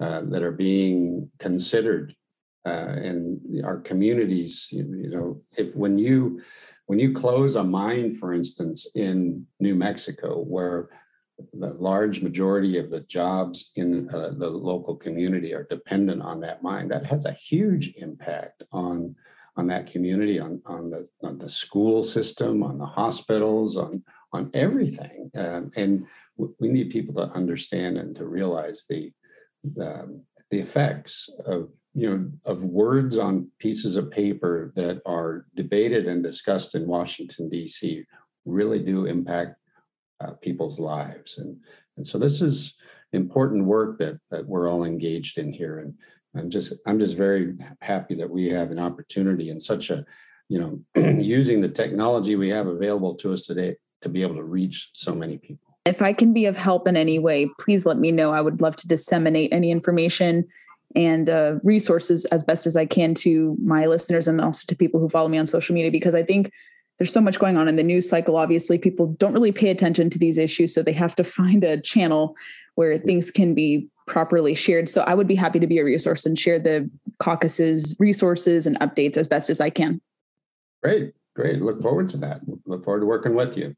uh, 0.00 0.22
that 0.30 0.42
are 0.42 0.52
being 0.52 1.30
considered, 1.38 2.14
uh, 2.66 2.94
and 3.08 3.64
our 3.64 3.78
communities. 3.78 4.68
You, 4.72 4.84
you 5.04 5.10
know, 5.10 5.42
if 5.56 5.74
when 5.74 5.98
you 5.98 6.40
when 6.86 6.98
you 6.98 7.12
close 7.12 7.54
a 7.56 7.64
mine, 7.64 8.16
for 8.16 8.34
instance, 8.34 8.88
in 8.94 9.46
New 9.60 9.76
Mexico, 9.76 10.40
where 10.42 10.88
the 11.52 11.70
large 11.70 12.22
majority 12.22 12.78
of 12.78 12.90
the 12.90 13.00
jobs 13.00 13.70
in 13.76 14.08
uh, 14.10 14.30
the 14.36 14.48
local 14.48 14.96
community 14.96 15.52
are 15.52 15.66
dependent 15.68 16.22
on 16.22 16.40
that 16.40 16.62
mine, 16.62 16.88
that 16.88 17.04
has 17.04 17.24
a 17.24 17.32
huge 17.32 17.94
impact 17.96 18.62
on 18.72 19.14
on 19.56 19.66
that 19.68 19.86
community, 19.86 20.38
on 20.38 20.60
on 20.66 20.90
the 20.90 21.08
on 21.22 21.38
the 21.38 21.50
school 21.50 22.02
system, 22.02 22.62
on 22.62 22.78
the 22.78 22.86
hospitals, 22.86 23.76
on 23.76 24.02
on 24.32 24.50
everything. 24.52 25.30
Um, 25.36 25.70
and 25.76 26.06
w- 26.36 26.54
we 26.58 26.68
need 26.68 26.90
people 26.90 27.14
to 27.14 27.32
understand 27.32 27.98
and 27.98 28.16
to 28.16 28.26
realize 28.26 28.84
the, 28.88 29.12
the, 29.62 30.20
the 30.50 30.58
effects 30.58 31.30
of 31.46 31.70
you 31.94 32.10
know 32.10 32.30
of 32.44 32.64
words 32.64 33.18
on 33.18 33.48
pieces 33.60 33.96
of 33.96 34.10
paper 34.10 34.72
that 34.74 35.00
are 35.06 35.46
debated 35.54 36.06
and 36.06 36.22
discussed 36.22 36.74
in 36.74 36.86
Washington 36.86 37.48
D.C. 37.48 38.04
really 38.44 38.80
do 38.80 39.06
impact 39.06 39.56
uh, 40.24 40.32
people's 40.40 40.80
lives 40.80 41.38
and 41.38 41.56
and 41.96 42.06
so 42.06 42.18
this 42.18 42.40
is 42.40 42.74
important 43.12 43.64
work 43.64 43.98
that 43.98 44.18
that 44.30 44.46
we're 44.46 44.68
all 44.68 44.84
engaged 44.84 45.38
in 45.38 45.52
here 45.52 45.78
and 45.80 45.94
I'm 46.36 46.50
just 46.50 46.72
I'm 46.86 46.98
just 46.98 47.16
very 47.16 47.54
happy 47.80 48.14
that 48.16 48.28
we 48.28 48.48
have 48.48 48.70
an 48.70 48.78
opportunity 48.78 49.50
in 49.50 49.60
such 49.60 49.90
a 49.90 50.04
you 50.48 50.58
know 50.94 51.02
using 51.20 51.60
the 51.60 51.68
technology 51.68 52.36
we 52.36 52.48
have 52.50 52.66
available 52.66 53.14
to 53.16 53.32
us 53.32 53.42
today 53.42 53.76
to 54.02 54.08
be 54.08 54.22
able 54.22 54.36
to 54.36 54.44
reach 54.44 54.90
so 54.92 55.14
many 55.14 55.38
people. 55.38 55.76
If 55.86 56.02
I 56.02 56.12
can 56.12 56.32
be 56.32 56.46
of 56.46 56.56
help 56.56 56.88
in 56.88 56.96
any 56.96 57.18
way, 57.18 57.50
please 57.60 57.84
let 57.84 57.98
me 57.98 58.10
know. 58.10 58.32
I 58.32 58.40
would 58.40 58.60
love 58.60 58.76
to 58.76 58.88
disseminate 58.88 59.52
any 59.52 59.70
information 59.70 60.46
and 60.94 61.28
uh, 61.28 61.56
resources 61.62 62.24
as 62.26 62.42
best 62.42 62.66
as 62.66 62.76
I 62.76 62.86
can 62.86 63.14
to 63.16 63.56
my 63.62 63.86
listeners 63.86 64.28
and 64.28 64.40
also 64.40 64.64
to 64.68 64.76
people 64.76 65.00
who 65.00 65.08
follow 65.08 65.28
me 65.28 65.38
on 65.38 65.46
social 65.46 65.74
media 65.74 65.90
because 65.90 66.14
I 66.14 66.22
think 66.22 66.52
there's 66.98 67.12
so 67.12 67.20
much 67.20 67.38
going 67.38 67.56
on 67.56 67.68
in 67.68 67.76
the 67.76 67.82
news 67.82 68.08
cycle. 68.08 68.36
Obviously, 68.36 68.78
people 68.78 69.08
don't 69.18 69.32
really 69.32 69.52
pay 69.52 69.70
attention 69.70 70.10
to 70.10 70.18
these 70.18 70.38
issues, 70.38 70.72
so 70.74 70.82
they 70.82 70.92
have 70.92 71.16
to 71.16 71.24
find 71.24 71.64
a 71.64 71.80
channel 71.80 72.36
where 72.76 72.98
things 72.98 73.30
can 73.30 73.54
be 73.54 73.88
properly 74.06 74.54
shared. 74.54 74.88
So 74.88 75.02
I 75.02 75.14
would 75.14 75.26
be 75.26 75.34
happy 75.34 75.58
to 75.58 75.66
be 75.66 75.78
a 75.78 75.84
resource 75.84 76.26
and 76.26 76.38
share 76.38 76.58
the 76.58 76.90
caucus's 77.18 77.96
resources 77.98 78.66
and 78.66 78.78
updates 78.80 79.16
as 79.16 79.26
best 79.26 79.50
as 79.50 79.60
I 79.60 79.70
can. 79.70 80.00
Great. 80.82 81.14
Great. 81.34 81.62
Look 81.62 81.82
forward 81.82 82.08
to 82.10 82.16
that. 82.18 82.40
Look 82.66 82.84
forward 82.84 83.00
to 83.00 83.06
working 83.06 83.34
with 83.34 83.56
you. 83.56 83.74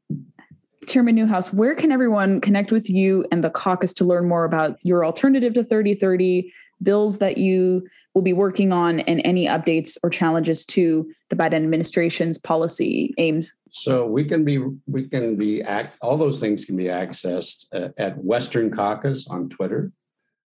Chairman 0.87 1.15
Newhouse, 1.15 1.53
where 1.53 1.75
can 1.75 1.91
everyone 1.91 2.39
connect 2.39 2.71
with 2.71 2.89
you 2.89 3.25
and 3.31 3.43
the 3.43 3.49
caucus 3.49 3.93
to 3.93 4.05
learn 4.05 4.27
more 4.27 4.45
about 4.45 4.77
your 4.83 5.05
alternative 5.05 5.53
to 5.55 5.63
3030, 5.63 6.53
bills 6.81 7.17
that 7.17 7.37
you 7.37 7.87
will 8.17 8.23
be 8.23 8.33
working 8.33 8.71
on, 8.71 8.99
and 9.01 9.21
any 9.23 9.45
updates 9.45 9.95
or 10.01 10.09
challenges 10.09 10.65
to 10.65 11.07
the 11.29 11.35
Biden 11.35 11.53
administration's 11.53 12.39
policy 12.39 13.13
aims? 13.19 13.53
So 13.69 14.07
we 14.07 14.25
can 14.25 14.43
be 14.43 14.57
we 14.87 15.07
can 15.07 15.35
be 15.35 15.61
act 15.61 15.99
all 16.01 16.17
those 16.17 16.39
things 16.39 16.65
can 16.65 16.75
be 16.75 16.85
accessed 16.85 17.67
uh, 17.73 17.89
at 17.99 18.17
Western 18.17 18.71
Caucus 18.71 19.27
on 19.27 19.49
Twitter. 19.49 19.91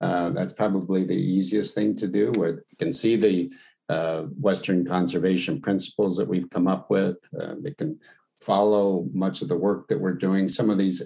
Uh, 0.02 0.32
that's 0.32 0.54
probably 0.54 1.06
the 1.06 1.14
easiest 1.14 1.74
thing 1.74 1.96
to 1.96 2.08
do, 2.10 2.34
where 2.34 2.66
you 2.70 2.78
can 2.78 2.92
see 2.92 3.16
the 3.16 3.50
uh, 3.88 4.24
Western 4.48 4.86
conservation 4.86 5.62
principles 5.62 6.18
that 6.18 6.28
we've 6.28 6.50
come 6.50 6.68
up 6.68 6.90
with. 6.90 7.16
Uh, 7.40 7.56
they 7.62 7.72
can 7.72 7.98
follow 8.42 9.08
much 9.14 9.42
of 9.42 9.48
the 9.48 9.56
work 9.56 9.88
that 9.88 9.98
we're 9.98 10.20
doing. 10.28 10.50
Some 10.50 10.70
of 10.70 10.78
these 10.78 11.02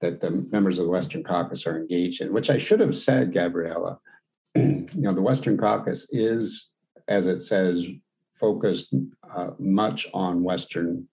that 0.01 0.23
the 0.23 0.31
members 0.31 0.79
of 0.79 0.87
the 0.87 0.91
Western 0.91 1.23
Caucus 1.23 1.67
are 1.67 1.77
engaged 1.77 2.23
in, 2.23 2.33
which 2.33 2.49
I 2.49 2.57
should 2.57 2.81
have 2.81 2.97
said, 2.97 3.35
Gabriella. 3.35 3.99
you 4.55 4.89
know, 4.95 5.13
the 5.13 5.21
Western 5.21 5.59
Caucus 5.59 6.07
is, 6.11 6.71
as 7.09 7.27
it 7.27 7.43
says, 7.43 7.87
focused 8.41 8.95
uh, 9.31 9.51
much 9.59 10.07
on 10.15 10.43
Western 10.43 11.07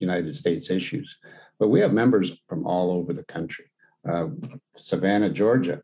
United 0.00 0.34
States 0.34 0.70
issues, 0.70 1.18
but 1.58 1.68
we 1.68 1.80
have 1.80 1.92
members 1.92 2.36
from 2.48 2.66
all 2.66 2.90
over 2.90 3.12
the 3.12 3.24
country. 3.24 3.66
Uh, 4.08 4.28
Savannah, 4.76 5.30
Georgia, 5.30 5.82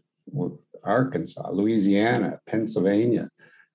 Arkansas, 0.85 1.50
Louisiana, 1.50 2.40
Pennsylvania, 2.46 3.30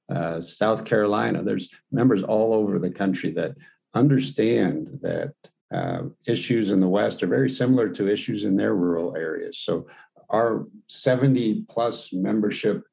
uh, 0.10 0.40
South 0.40 0.86
Carolina. 0.86 1.44
There's 1.44 1.70
members 1.92 2.24
all 2.24 2.54
over 2.54 2.80
the 2.80 2.92
country 2.92 3.32
that 3.32 3.56
understand 3.94 5.00
that 5.02 5.34
uh, 5.74 6.04
issues 6.28 6.72
in 6.72 6.80
the 6.80 6.88
West 6.88 7.24
are 7.24 7.28
very 7.28 7.50
similar 7.50 7.90
to 7.90 8.08
issues 8.08 8.44
in 8.44 8.56
their 8.56 8.76
rural 8.76 9.16
areas. 9.16 9.58
So 9.60 9.88
our 10.30 10.66
70 10.88 11.66
plus 11.70 12.14
membership 12.14 12.84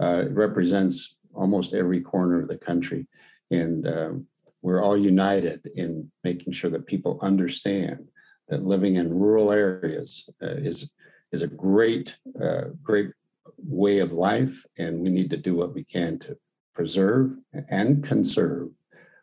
uh, 0.00 0.28
represents 0.28 1.16
almost 1.34 1.74
every 1.74 2.00
corner 2.00 2.40
of 2.40 2.48
the 2.48 2.56
country. 2.56 3.06
And 3.50 3.86
um, 3.86 4.26
we're 4.62 4.82
all 4.82 4.96
united 4.96 5.68
in 5.74 6.10
making 6.22 6.52
sure 6.52 6.70
that 6.70 6.86
people 6.86 7.18
understand 7.22 8.08
that 8.50 8.64
living 8.64 8.96
in 8.96 9.18
rural 9.18 9.52
areas 9.52 10.28
uh, 10.42 10.46
is 10.46 10.90
is 11.32 11.42
a 11.42 11.46
great 11.46 12.16
uh, 12.42 12.64
great 12.82 13.10
way 13.56 14.00
of 14.00 14.12
life, 14.12 14.64
and 14.78 15.00
we 15.00 15.08
need 15.08 15.30
to 15.30 15.36
do 15.36 15.54
what 15.54 15.74
we 15.74 15.84
can 15.84 16.18
to 16.18 16.36
preserve 16.74 17.32
and 17.68 18.04
conserve 18.04 18.68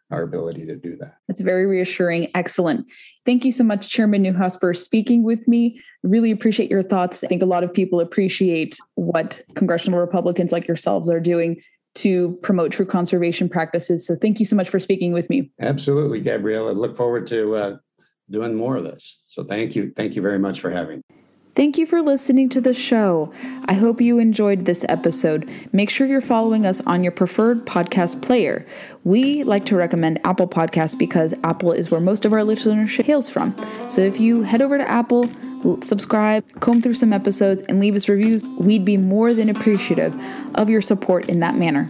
our 0.10 0.22
ability 0.24 0.66
to 0.66 0.76
do 0.76 0.96
that. 0.96 1.18
That's 1.28 1.42
very 1.42 1.66
reassuring. 1.66 2.30
Excellent. 2.34 2.90
Thank 3.26 3.44
you 3.44 3.52
so 3.52 3.63
much, 3.63 3.90
Chairman 3.90 4.22
Newhouse, 4.22 4.56
for 4.56 4.74
speaking 4.74 5.24
with 5.24 5.48
me. 5.48 5.82
Really 6.04 6.32
appreciate 6.32 6.72
your 6.72 6.84
thoughts. 6.84 7.24
I 7.24 7.28
think 7.28 7.42
a 7.42 7.46
lot 7.46 7.63
of 7.63 7.74
people 7.74 8.00
appreciate 8.00 8.78
what 8.96 9.42
congressional 9.56 10.00
Republicans 10.00 10.54
like 10.54 10.66
yourselves 10.66 11.10
are 11.10 11.20
doing 11.20 11.62
to 11.96 12.38
promote 12.42 12.72
true 12.72 12.86
conservation 12.86 13.50
practices. 13.50 14.06
So 14.06 14.16
thank 14.16 14.40
you 14.40 14.46
so 14.46 14.56
much 14.56 14.70
for 14.70 14.80
speaking 14.80 15.12
with 15.12 15.30
me. 15.30 15.52
Absolutely, 15.60 16.22
Gabrielle. 16.22 16.70
I 16.70 16.72
look 16.72 16.96
forward 16.96 17.28
to 17.28 17.56
uh, 17.56 17.78
doing 18.30 18.56
more 18.56 18.76
of 18.76 18.84
this. 18.84 19.22
So 19.28 19.44
thank 19.44 19.76
you. 19.76 19.92
Thank 19.96 20.16
you 20.16 20.22
very 20.22 20.40
much 20.40 20.62
for 20.62 20.70
having 20.70 20.98
me. 20.98 21.18
Thank 21.56 21.80
you 21.80 21.88
for 21.88 22.04
listening 22.04 22.50
to 22.50 22.62
the 22.62 22.76
show. 22.76 23.34
I 23.66 23.74
hope 23.74 24.00
you 24.00 24.20
enjoyed 24.20 24.66
this 24.66 24.86
episode. 24.88 25.50
Make 25.74 25.90
sure 25.90 26.06
you're 26.06 26.22
following 26.22 26.68
us 26.68 26.86
on 26.86 27.02
your 27.02 27.12
preferred 27.12 27.66
podcast 27.66 28.22
player. 28.22 28.63
We 29.04 29.42
like 29.44 29.66
to 29.66 29.76
recommend 29.76 30.20
Apple 30.24 30.48
Podcasts 30.48 30.96
because 30.96 31.34
Apple 31.44 31.72
is 31.72 31.90
where 31.90 32.00
most 32.00 32.26
of 32.26 32.34
our 32.34 32.42
listenership 32.42 33.06
hails 33.06 33.28
from. 33.28 33.56
So 33.90 34.02
if 34.02 34.20
you 34.20 34.44
head 34.44 34.62
over 34.62 34.78
to 34.78 34.88
Apple, 34.88 35.28
subscribe, 35.82 36.46
comb 36.60 36.80
through 36.80 36.94
some 36.94 37.12
episodes, 37.12 37.63
and 37.63 37.80
leave 37.80 37.96
us 37.96 38.08
reviews, 38.08 38.44
we'd 38.60 38.86
be 38.86 38.98
more 38.98 39.34
than 39.34 39.50
appreciative 39.50 40.16
of 40.54 40.70
your 40.70 40.82
support 40.82 41.28
in 41.28 41.40
that 41.40 41.56
manner. 41.56 41.90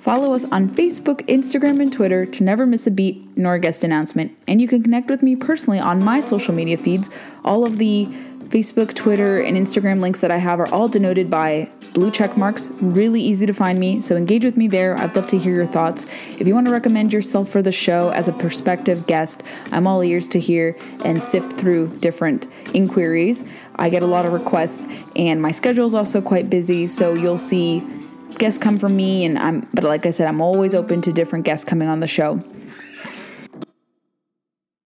Follow 0.00 0.34
us 0.34 0.50
on 0.50 0.68
Facebook, 0.68 1.20
Instagram, 1.26 1.78
and 1.78 1.92
Twitter 1.92 2.24
to 2.24 2.42
never 2.42 2.64
miss 2.64 2.86
a 2.86 2.90
beat 2.90 3.22
nor 3.36 3.54
a 3.54 3.60
guest 3.60 3.84
announcement. 3.84 4.34
And 4.48 4.58
you 4.58 4.66
can 4.66 4.82
connect 4.82 5.10
with 5.10 5.22
me 5.22 5.36
personally 5.36 5.78
on 5.78 6.02
my 6.02 6.20
social 6.20 6.54
media 6.54 6.78
feeds. 6.78 7.10
All 7.44 7.66
of 7.66 7.76
the 7.76 8.06
Facebook, 8.44 8.94
Twitter, 8.94 9.40
and 9.40 9.58
Instagram 9.58 10.00
links 10.00 10.20
that 10.20 10.30
I 10.30 10.38
have 10.38 10.58
are 10.58 10.68
all 10.72 10.88
denoted 10.88 11.28
by 11.28 11.68
blue 11.92 12.10
check 12.10 12.36
marks. 12.38 12.68
Really 12.80 13.20
easy 13.20 13.44
to 13.44 13.52
find 13.52 13.78
me, 13.78 14.00
so 14.00 14.16
engage 14.16 14.42
with 14.42 14.56
me 14.56 14.68
there. 14.68 14.98
I'd 14.98 15.14
love 15.14 15.26
to 15.28 15.38
hear 15.38 15.54
your 15.54 15.66
thoughts. 15.66 16.06
If 16.38 16.46
you 16.46 16.54
want 16.54 16.66
to 16.66 16.72
recommend 16.72 17.12
yourself 17.12 17.50
for 17.50 17.60
the 17.60 17.70
show 17.70 18.08
as 18.08 18.26
a 18.26 18.32
prospective 18.32 19.06
guest, 19.06 19.42
I'm 19.70 19.86
all 19.86 20.02
ears 20.02 20.28
to 20.28 20.40
hear 20.40 20.76
and 21.04 21.22
sift 21.22 21.58
through 21.58 21.98
different 21.98 22.46
inquiries. 22.72 23.44
I 23.76 23.90
get 23.90 24.02
a 24.02 24.06
lot 24.06 24.24
of 24.24 24.32
requests, 24.32 24.86
and 25.14 25.42
my 25.42 25.50
schedule 25.50 25.84
is 25.84 25.94
also 25.94 26.22
quite 26.22 26.48
busy, 26.48 26.86
so 26.86 27.12
you'll 27.12 27.38
see 27.38 27.86
guests 28.40 28.58
come 28.58 28.78
from 28.78 28.96
me 28.96 29.24
and 29.24 29.38
I'm 29.38 29.68
but 29.74 29.84
like 29.84 30.06
I 30.06 30.10
said 30.10 30.26
I'm 30.26 30.40
always 30.40 30.74
open 30.74 31.02
to 31.02 31.12
different 31.12 31.44
guests 31.44 31.64
coming 31.64 31.88
on 31.88 32.00
the 32.00 32.06
show. 32.08 32.42